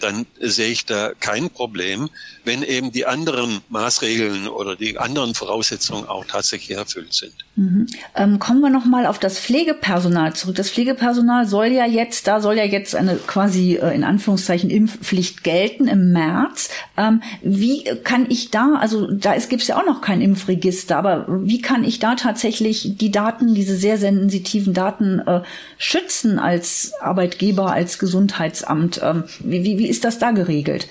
dann 0.00 0.26
sehe 0.40 0.70
ich 0.70 0.84
da 0.84 1.12
kein 1.14 1.50
Problem, 1.50 2.10
wenn 2.44 2.62
eben 2.62 2.90
die 2.90 3.06
anderen 3.06 3.60
Maßregeln 3.68 4.48
oder 4.48 4.74
die 4.74 4.98
anderen 4.98 5.34
Voraussetzungen 5.34 6.06
auch 6.06 6.24
tatsächlich 6.24 6.76
erfüllt 6.76 7.14
sind. 7.14 7.44
Mhm. 7.58 7.88
Ähm, 8.14 8.38
kommen 8.38 8.60
wir 8.60 8.70
nochmal 8.70 9.04
auf 9.04 9.18
das 9.18 9.40
Pflegepersonal 9.40 10.32
zurück. 10.32 10.54
Das 10.54 10.70
Pflegepersonal 10.70 11.48
soll 11.48 11.66
ja 11.66 11.86
jetzt, 11.86 12.28
da 12.28 12.40
soll 12.40 12.56
ja 12.56 12.62
jetzt 12.62 12.94
eine 12.94 13.16
quasi 13.16 13.74
äh, 13.74 13.92
in 13.96 14.04
Anführungszeichen 14.04 14.70
Impfpflicht 14.70 15.42
gelten 15.42 15.88
im 15.88 16.12
März. 16.12 16.68
Ähm, 16.96 17.20
wie 17.42 17.82
kann 18.04 18.26
ich 18.28 18.52
da, 18.52 18.76
also 18.78 19.10
da 19.10 19.36
gibt 19.36 19.62
es 19.62 19.68
ja 19.68 19.76
auch 19.76 19.84
noch 19.84 20.02
kein 20.02 20.20
Impfregister, 20.20 20.96
aber 20.96 21.26
wie 21.28 21.60
kann 21.60 21.82
ich 21.82 21.98
da 21.98 22.14
tatsächlich 22.14 22.96
die 22.96 23.10
Daten, 23.10 23.54
diese 23.54 23.74
sehr 23.74 23.98
sensitiven 23.98 24.72
Daten 24.72 25.18
äh, 25.18 25.40
schützen 25.78 26.38
als 26.38 26.92
Arbeitgeber, 27.00 27.72
als 27.72 27.98
Gesundheitsamt? 27.98 29.00
Ähm, 29.02 29.24
wie, 29.40 29.64
wie, 29.64 29.78
wie 29.78 29.88
ist 29.88 30.04
das 30.04 30.20
da 30.20 30.30
geregelt? 30.30 30.86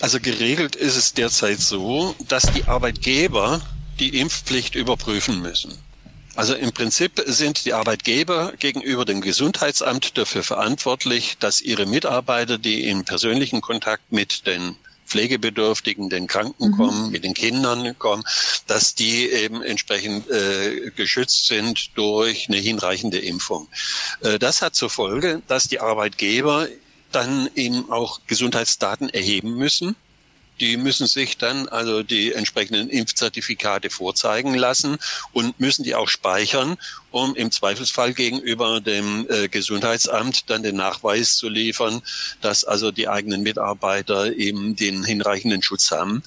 Also 0.00 0.18
geregelt 0.18 0.76
ist 0.76 0.96
es 0.96 1.12
derzeit 1.12 1.60
so, 1.60 2.14
dass 2.28 2.44
die 2.52 2.64
Arbeitgeber 2.64 3.60
die 4.00 4.18
Impfpflicht 4.18 4.74
überprüfen 4.74 5.40
müssen. 5.40 5.78
Also 6.36 6.54
im 6.54 6.72
Prinzip 6.72 7.22
sind 7.26 7.64
die 7.64 7.74
Arbeitgeber 7.74 8.52
gegenüber 8.58 9.04
dem 9.04 9.20
Gesundheitsamt 9.20 10.18
dafür 10.18 10.42
verantwortlich, 10.42 11.36
dass 11.38 11.60
ihre 11.60 11.86
Mitarbeiter, 11.86 12.58
die 12.58 12.88
in 12.88 13.04
persönlichen 13.04 13.60
Kontakt 13.60 14.10
mit 14.10 14.46
den 14.46 14.76
Pflegebedürftigen, 15.06 16.10
den 16.10 16.26
Kranken 16.26 16.70
mhm. 16.70 16.76
kommen, 16.76 17.10
mit 17.12 17.22
den 17.22 17.34
Kindern 17.34 17.96
kommen, 17.98 18.24
dass 18.66 18.94
die 18.94 19.30
eben 19.30 19.62
entsprechend 19.62 20.28
äh, 20.28 20.90
geschützt 20.96 21.46
sind 21.46 21.96
durch 21.96 22.48
eine 22.48 22.56
hinreichende 22.56 23.18
Impfung. 23.18 23.68
Äh, 24.20 24.38
das 24.38 24.60
hat 24.62 24.74
zur 24.74 24.90
Folge, 24.90 25.42
dass 25.46 25.68
die 25.68 25.80
Arbeitgeber 25.80 26.66
dann 27.12 27.48
eben 27.54 27.92
auch 27.92 28.20
Gesundheitsdaten 28.26 29.08
erheben 29.08 29.54
müssen 29.56 29.94
die 30.60 30.76
müssen 30.76 31.06
sich 31.06 31.38
dann 31.38 31.68
also 31.68 32.02
die 32.02 32.32
entsprechenden 32.32 32.88
Impfzertifikate 32.88 33.90
vorzeigen 33.90 34.54
lassen 34.54 34.98
und 35.32 35.58
müssen 35.58 35.82
die 35.82 35.94
auch 35.94 36.08
speichern, 36.08 36.76
um 37.10 37.34
im 37.34 37.50
Zweifelsfall 37.50 38.12
gegenüber 38.12 38.80
dem 38.80 39.26
äh, 39.28 39.48
Gesundheitsamt 39.48 40.50
dann 40.50 40.62
den 40.62 40.76
Nachweis 40.76 41.36
zu 41.36 41.48
liefern, 41.48 42.02
dass 42.40 42.64
also 42.64 42.90
die 42.90 43.08
eigenen 43.08 43.42
Mitarbeiter 43.42 44.32
eben 44.32 44.76
den 44.76 45.04
hinreichenden 45.04 45.62
Schutz 45.62 45.90
haben. 45.90 46.22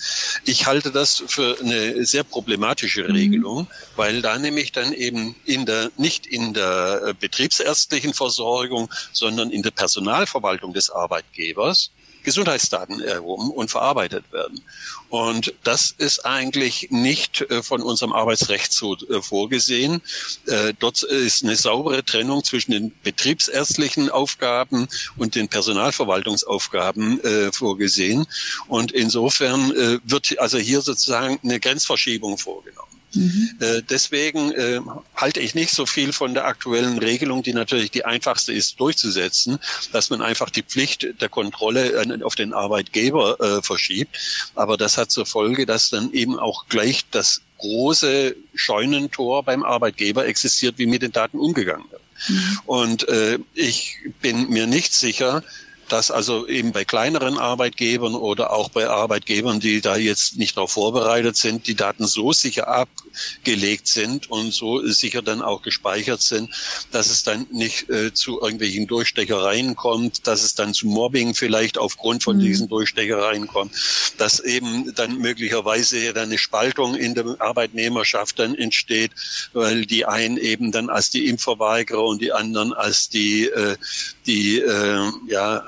Ich 0.46 0.66
halte 0.66 0.92
das 0.92 1.24
für 1.28 1.58
eine 1.60 2.06
sehr 2.06 2.24
problematische 2.24 3.04
mhm. 3.04 3.12
Regelung, 3.12 3.60
mhm. 3.62 3.68
weil 3.96 4.22
da 4.22 4.38
nämlich 4.38 4.72
dann 4.72 4.94
eben 4.94 5.36
in 5.46 5.66
der, 5.66 5.92
nicht 5.98 6.26
in 6.26 6.54
der 6.54 7.02
äh, 7.08 7.14
betriebsärztlichen 7.14 8.14
Versorgung, 8.14 8.90
sondern 9.12 9.52
in 9.52 9.64
der 9.64 9.72
Personalverwaltung 9.72 10.74
des 10.74 10.90
Arbeitgebers 10.90 11.92
Gesundheitsdaten 12.28 13.00
erhoben 13.00 13.52
und 13.52 13.72
verarbeitet 13.72 14.34
werden. 14.34 14.60
Und 15.08 15.54
das 15.64 15.96
ist 15.98 16.26
eigentlich 16.26 16.90
nicht 16.92 17.40
äh, 17.50 17.64
von 17.64 17.82
unserem 17.82 18.12
Arbeitsrecht 18.12 18.74
so 18.74 18.98
äh, 18.98 19.22
vorgesehen. 19.22 20.02
Äh, 20.46 20.74
dort 20.78 21.04
ist 21.04 21.46
eine 21.46 21.56
saubere 21.56 22.04
Trennung 22.04 22.44
zwischen 22.44 22.72
den 22.72 22.94
betriebsärztlichen 23.02 24.10
Aufgaben 24.10 24.90
und 25.16 25.36
den 25.36 25.48
Personalverwaltungsaufgaben 25.48 27.22
vorgesehen. 27.54 28.26
Und 28.68 28.92
insofern 28.92 29.70
wird 30.04 30.38
also 30.40 30.58
hier 30.58 30.82
sozusagen 30.82 31.40
eine 31.44 31.60
Grenzverschiebung 31.60 32.38
vorgenommen. 32.38 32.87
Mhm. 33.18 33.50
Äh, 33.60 33.82
deswegen 33.90 34.52
äh, 34.52 34.80
halte 35.16 35.40
ich 35.40 35.56
nicht 35.56 35.72
so 35.72 35.86
viel 35.86 36.14
von 36.14 36.34
der 36.34 36.46
aktuellen 36.46 36.98
Regelung, 37.00 37.44
die 37.44 37.54
natürlich 37.54 37.92
die 37.92 38.06
einfachste 38.06 38.54
ist 38.54 38.80
durchzusetzen, 38.80 39.58
dass 39.92 40.10
man 40.10 40.22
einfach 40.22 40.50
die 40.50 40.64
Pflicht 40.64 41.08
der 41.20 41.30
Kontrolle 41.30 42.06
auf 42.24 42.36
den 42.36 42.54
Arbeitgeber 42.54 43.40
äh, 43.40 43.62
verschiebt. 43.62 44.18
Aber 44.56 44.78
das 44.78 44.98
hat 44.98 45.12
zur 45.12 45.26
Folge, 45.26 45.66
dass 45.66 45.90
dann 45.90 46.12
eben 46.14 46.38
auch 46.38 46.68
gleich 46.68 47.06
das 47.12 47.42
große 47.58 48.36
Scheunentor 48.54 49.44
beim 49.44 49.64
Arbeitgeber 49.64 50.28
existiert, 50.28 50.78
wie 50.78 50.86
mit 50.86 51.02
den 51.02 51.12
Daten 51.12 51.40
umgegangen 51.40 51.86
wird. 51.90 52.02
Mhm. 52.30 52.60
Und 52.66 53.08
äh, 53.10 53.40
ich 53.54 53.98
bin 54.22 54.50
mir 54.50 54.68
nicht 54.68 54.94
sicher, 54.94 55.44
dass 55.90 56.12
also 56.12 56.48
eben 56.48 56.72
bei 56.72 56.86
kleineren 56.86 57.38
Arbeitgebern 57.38 58.16
oder 58.16 58.52
auch 58.52 58.70
bei 58.70 58.90
Arbeitgebern, 58.90 59.60
die 59.60 59.82
da 59.82 59.98
jetzt 59.98 60.38
nicht 60.38 60.58
darauf 60.58 60.72
vorbereitet 60.72 61.38
sind, 61.38 61.68
die 61.68 61.76
Daten 61.76 62.08
so 62.08 62.34
sicher 62.34 62.68
abgelegt 62.68 63.88
sind 63.88 64.30
und 64.30 64.54
so 64.54 64.86
sicher 64.88 65.22
dann 65.22 65.42
auch 65.42 65.62
gespeichert 65.62 66.22
sind, 66.22 66.50
dass 66.92 67.10
es 67.10 67.24
dann 67.24 67.48
nicht 67.52 67.90
äh, 67.90 68.14
zu 68.14 68.42
irgendwelchen 68.42 68.88
Durchstechereien 68.88 69.76
kommt, 69.76 70.28
dass 70.28 70.44
es 70.44 70.56
dann 70.56 70.74
zu 70.74 70.88
Mobbing 70.88 71.34
vielleicht 71.34 71.78
aufgrund 71.78 72.24
von 72.24 72.38
mhm. 72.38 72.42
diesen 72.42 72.70
Durchstechereien 72.70 73.48
kommt, 73.48 73.74
dass 74.18 74.40
eben 74.40 74.94
dann 74.96 75.18
möglicherweise 75.18 76.14
dann 76.14 76.30
eine 76.30 76.38
Spaltung 76.38 76.96
in 76.96 77.16
der 77.16 77.36
Arbeitnehmerschaft 77.40 78.40
dann 78.40 78.56
entsteht, 78.56 79.12
weil 79.54 79.86
die 79.86 80.06
einen 80.06 80.38
eben 80.38 80.72
dann 80.72 80.90
als 80.90 81.10
die 81.10 81.28
Impfverweigerer 81.28 82.04
und 82.04 82.22
die 82.22 82.32
anderen 82.32 82.74
als 82.74 83.10
die, 83.10 83.46
äh, 83.46 83.78
die 84.26 84.60
äh, 84.60 85.12
ja, 85.28 85.64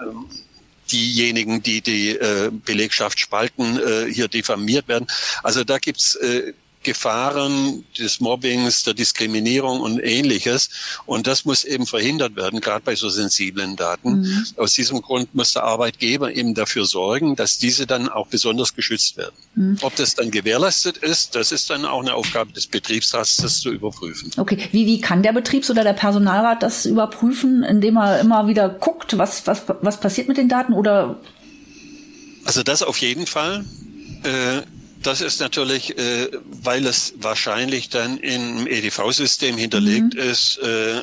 diejenigen, 0.91 1.61
die 1.61 1.81
die 1.81 2.09
äh, 2.09 2.49
Belegschaft 2.51 3.19
spalten, 3.19 3.79
äh, 3.79 4.11
hier 4.11 4.27
diffamiert 4.27 4.87
werden. 4.87 5.07
Also 5.43 5.63
da 5.63 5.77
gibt's 5.77 6.15
äh, 6.15 6.53
Gefahren 6.83 7.83
des 7.97 8.19
Mobbings, 8.19 8.83
der 8.83 8.93
Diskriminierung 8.93 9.81
und 9.81 9.99
ähnliches. 9.99 10.69
Und 11.05 11.27
das 11.27 11.43
muss 11.43 11.63
eben 11.65 11.85
verhindert 11.85 12.35
werden, 12.35 12.61
gerade 12.61 12.83
bei 12.85 12.95
so 12.95 13.09
sensiblen 13.09 13.75
Daten. 13.75 14.21
Mhm. 14.21 14.45
Aus 14.55 14.73
diesem 14.73 15.01
Grund 15.01 15.35
muss 15.35 15.53
der 15.53 15.63
Arbeitgeber 15.63 16.33
eben 16.33 16.53
dafür 16.53 16.85
sorgen, 16.85 17.35
dass 17.35 17.57
diese 17.57 17.85
dann 17.85 18.07
auch 18.07 18.27
besonders 18.27 18.75
geschützt 18.75 19.17
werden. 19.17 19.35
Mhm. 19.55 19.77
Ob 19.81 19.95
das 19.97 20.15
dann 20.15 20.31
gewährleistet 20.31 20.97
ist, 20.97 21.35
das 21.35 21.51
ist 21.51 21.69
dann 21.69 21.85
auch 21.85 22.01
eine 22.01 22.13
Aufgabe 22.13 22.53
des 22.53 22.67
Betriebsrats, 22.67 23.37
das 23.37 23.59
zu 23.59 23.71
überprüfen. 23.71 24.31
Okay, 24.37 24.69
wie, 24.71 24.85
wie 24.85 25.01
kann 25.01 25.21
der 25.21 25.33
Betriebs- 25.33 25.69
oder 25.69 25.83
der 25.83 25.93
Personalrat 25.93 26.63
das 26.63 26.85
überprüfen, 26.85 27.63
indem 27.63 27.97
er 27.97 28.19
immer 28.21 28.47
wieder 28.47 28.69
guckt, 28.69 29.17
was, 29.17 29.45
was, 29.47 29.63
was 29.81 29.99
passiert 29.99 30.27
mit 30.27 30.37
den 30.37 30.47
Daten 30.47 30.73
oder? 30.73 31.19
Also 32.45 32.63
das 32.63 32.83
auf 32.83 32.97
jeden 32.97 33.27
Fall. 33.27 33.65
Äh, 34.23 34.61
das 35.01 35.21
ist 35.21 35.39
natürlich, 35.39 35.97
äh, 35.97 36.29
weil 36.45 36.85
es 36.85 37.13
wahrscheinlich 37.17 37.89
dann 37.89 38.17
im 38.17 38.67
EDV-System 38.67 39.57
hinterlegt 39.57 40.13
mhm. 40.13 40.19
ist, 40.19 40.57
äh, 40.57 41.01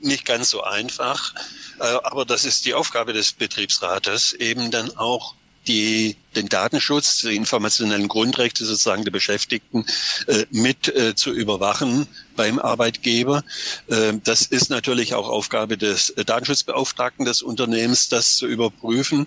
nicht 0.00 0.24
ganz 0.24 0.50
so 0.50 0.62
einfach. 0.62 1.34
Äh, 1.78 1.84
aber 1.84 2.24
das 2.24 2.44
ist 2.44 2.66
die 2.66 2.74
Aufgabe 2.74 3.12
des 3.12 3.32
Betriebsrates, 3.32 4.32
eben 4.34 4.70
dann 4.70 4.96
auch 4.96 5.34
die 5.66 6.16
den 6.36 6.48
Datenschutz, 6.48 7.18
die 7.18 7.36
informationellen 7.36 8.08
Grundrechte 8.08 8.64
sozusagen 8.64 9.04
der 9.04 9.10
Beschäftigten 9.10 9.84
äh, 10.26 10.46
mit 10.50 10.88
äh, 10.88 11.14
zu 11.14 11.32
überwachen 11.32 12.06
beim 12.36 12.58
Arbeitgeber. 12.58 13.44
Äh, 13.88 14.14
das 14.24 14.42
ist 14.42 14.70
natürlich 14.70 15.14
auch 15.14 15.28
Aufgabe 15.28 15.76
des 15.76 16.14
Datenschutzbeauftragten 16.24 17.24
des 17.24 17.42
Unternehmens, 17.42 18.08
das 18.08 18.36
zu 18.36 18.46
überprüfen. 18.46 19.26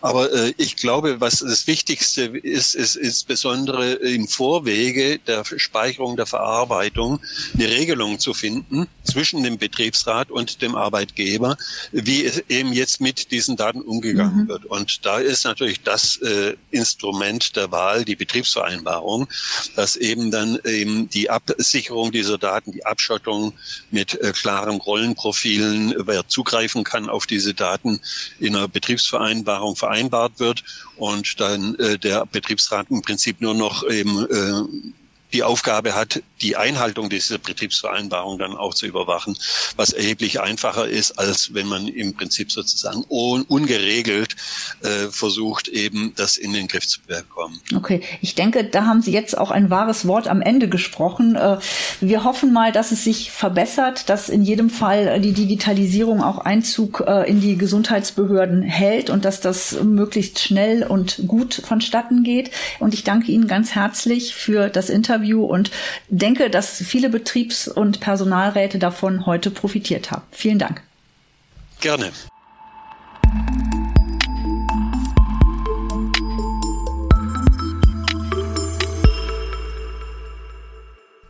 Aber 0.00 0.32
äh, 0.32 0.54
ich 0.56 0.76
glaube, 0.76 1.20
was 1.20 1.40
das 1.40 1.66
Wichtigste 1.66 2.22
ist, 2.22 2.74
ist 2.74 2.96
insbesondere 2.96 3.92
im 3.92 4.28
Vorwege 4.28 5.18
der 5.18 5.44
Speicherung, 5.44 6.16
der 6.16 6.26
Verarbeitung 6.26 7.20
eine 7.54 7.68
Regelung 7.68 8.18
zu 8.18 8.34
finden 8.34 8.86
zwischen 9.02 9.42
dem 9.42 9.58
Betriebsrat 9.58 10.30
und 10.30 10.62
dem 10.62 10.74
Arbeitgeber, 10.74 11.56
wie 11.92 12.24
es 12.24 12.42
eben 12.48 12.72
jetzt 12.72 13.00
mit 13.00 13.30
diesen 13.30 13.56
Daten 13.56 13.80
umgegangen 13.80 14.44
mhm. 14.44 14.48
wird. 14.48 14.64
Und 14.64 15.04
da 15.04 15.18
ist 15.18 15.44
natürlich 15.44 15.82
das 15.82 16.16
äh, 16.22 16.43
Instrument 16.70 17.56
der 17.56 17.70
Wahl, 17.70 18.04
die 18.04 18.16
Betriebsvereinbarung, 18.16 19.28
dass 19.76 19.96
eben 19.96 20.30
dann 20.30 20.58
eben 20.64 21.08
die 21.08 21.30
Absicherung 21.30 22.12
dieser 22.12 22.38
Daten, 22.38 22.72
die 22.72 22.84
Abschottung 22.86 23.52
mit 23.90 24.14
äh, 24.20 24.32
klaren 24.32 24.80
Rollenprofilen, 24.80 25.94
wer 26.06 26.26
zugreifen 26.28 26.84
kann 26.84 27.08
auf 27.08 27.26
diese 27.26 27.54
Daten 27.54 28.00
in 28.38 28.56
einer 28.56 28.68
Betriebsvereinbarung 28.68 29.76
vereinbart 29.76 30.38
wird 30.38 30.64
und 30.96 31.40
dann 31.40 31.74
äh, 31.76 31.98
der 31.98 32.26
Betriebsrat 32.26 32.86
im 32.90 33.02
Prinzip 33.02 33.40
nur 33.40 33.54
noch 33.54 33.88
eben 33.88 34.26
äh, 34.26 34.92
die 35.34 35.42
Aufgabe 35.42 35.94
hat, 35.94 36.22
die 36.40 36.56
Einhaltung 36.56 37.10
dieser 37.10 37.38
Betriebsvereinbarung 37.38 38.38
dann 38.38 38.56
auch 38.56 38.72
zu 38.72 38.86
überwachen, 38.86 39.36
was 39.76 39.92
erheblich 39.92 40.40
einfacher 40.40 40.86
ist, 40.86 41.18
als 41.18 41.52
wenn 41.54 41.66
man 41.66 41.88
im 41.88 42.14
Prinzip 42.14 42.52
sozusagen 42.52 43.04
un 43.10 43.42
ungeregelt 43.42 44.36
äh, 44.82 45.08
versucht, 45.10 45.68
eben 45.68 46.12
das 46.16 46.36
in 46.36 46.52
den 46.52 46.68
Griff 46.68 46.86
zu 46.86 47.00
bekommen. 47.02 47.60
Okay, 47.74 48.00
ich 48.20 48.34
denke, 48.34 48.64
da 48.64 48.84
haben 48.86 49.02
Sie 49.02 49.10
jetzt 49.10 49.36
auch 49.36 49.50
ein 49.50 49.70
wahres 49.70 50.06
Wort 50.06 50.28
am 50.28 50.40
Ende 50.40 50.68
gesprochen. 50.68 51.34
Äh, 51.34 51.58
wir 52.00 52.24
hoffen 52.24 52.52
mal, 52.52 52.70
dass 52.70 52.92
es 52.92 53.02
sich 53.02 53.32
verbessert, 53.32 54.08
dass 54.08 54.28
in 54.28 54.42
jedem 54.42 54.70
Fall 54.70 55.20
die 55.20 55.32
Digitalisierung 55.32 56.22
auch 56.22 56.38
Einzug 56.38 57.02
äh, 57.06 57.28
in 57.28 57.40
die 57.40 57.56
Gesundheitsbehörden 57.56 58.62
hält 58.62 59.10
und 59.10 59.24
dass 59.24 59.40
das 59.40 59.82
möglichst 59.82 60.38
schnell 60.38 60.84
und 60.84 61.22
gut 61.26 61.60
vonstatten 61.64 62.22
geht. 62.22 62.50
Und 62.78 62.94
ich 62.94 63.02
danke 63.02 63.32
Ihnen 63.32 63.48
ganz 63.48 63.74
herzlich 63.74 64.34
für 64.34 64.68
das 64.68 64.90
Interview 65.24 65.44
und 65.44 65.70
denke, 66.08 66.50
dass 66.50 66.82
viele 66.82 67.08
Betriebs- 67.08 67.68
und 67.68 68.00
Personalräte 68.00 68.78
davon 68.78 69.26
heute 69.26 69.50
profitiert 69.50 70.10
haben. 70.10 70.22
Vielen 70.30 70.58
Dank. 70.58 70.82
Gerne. 71.80 72.12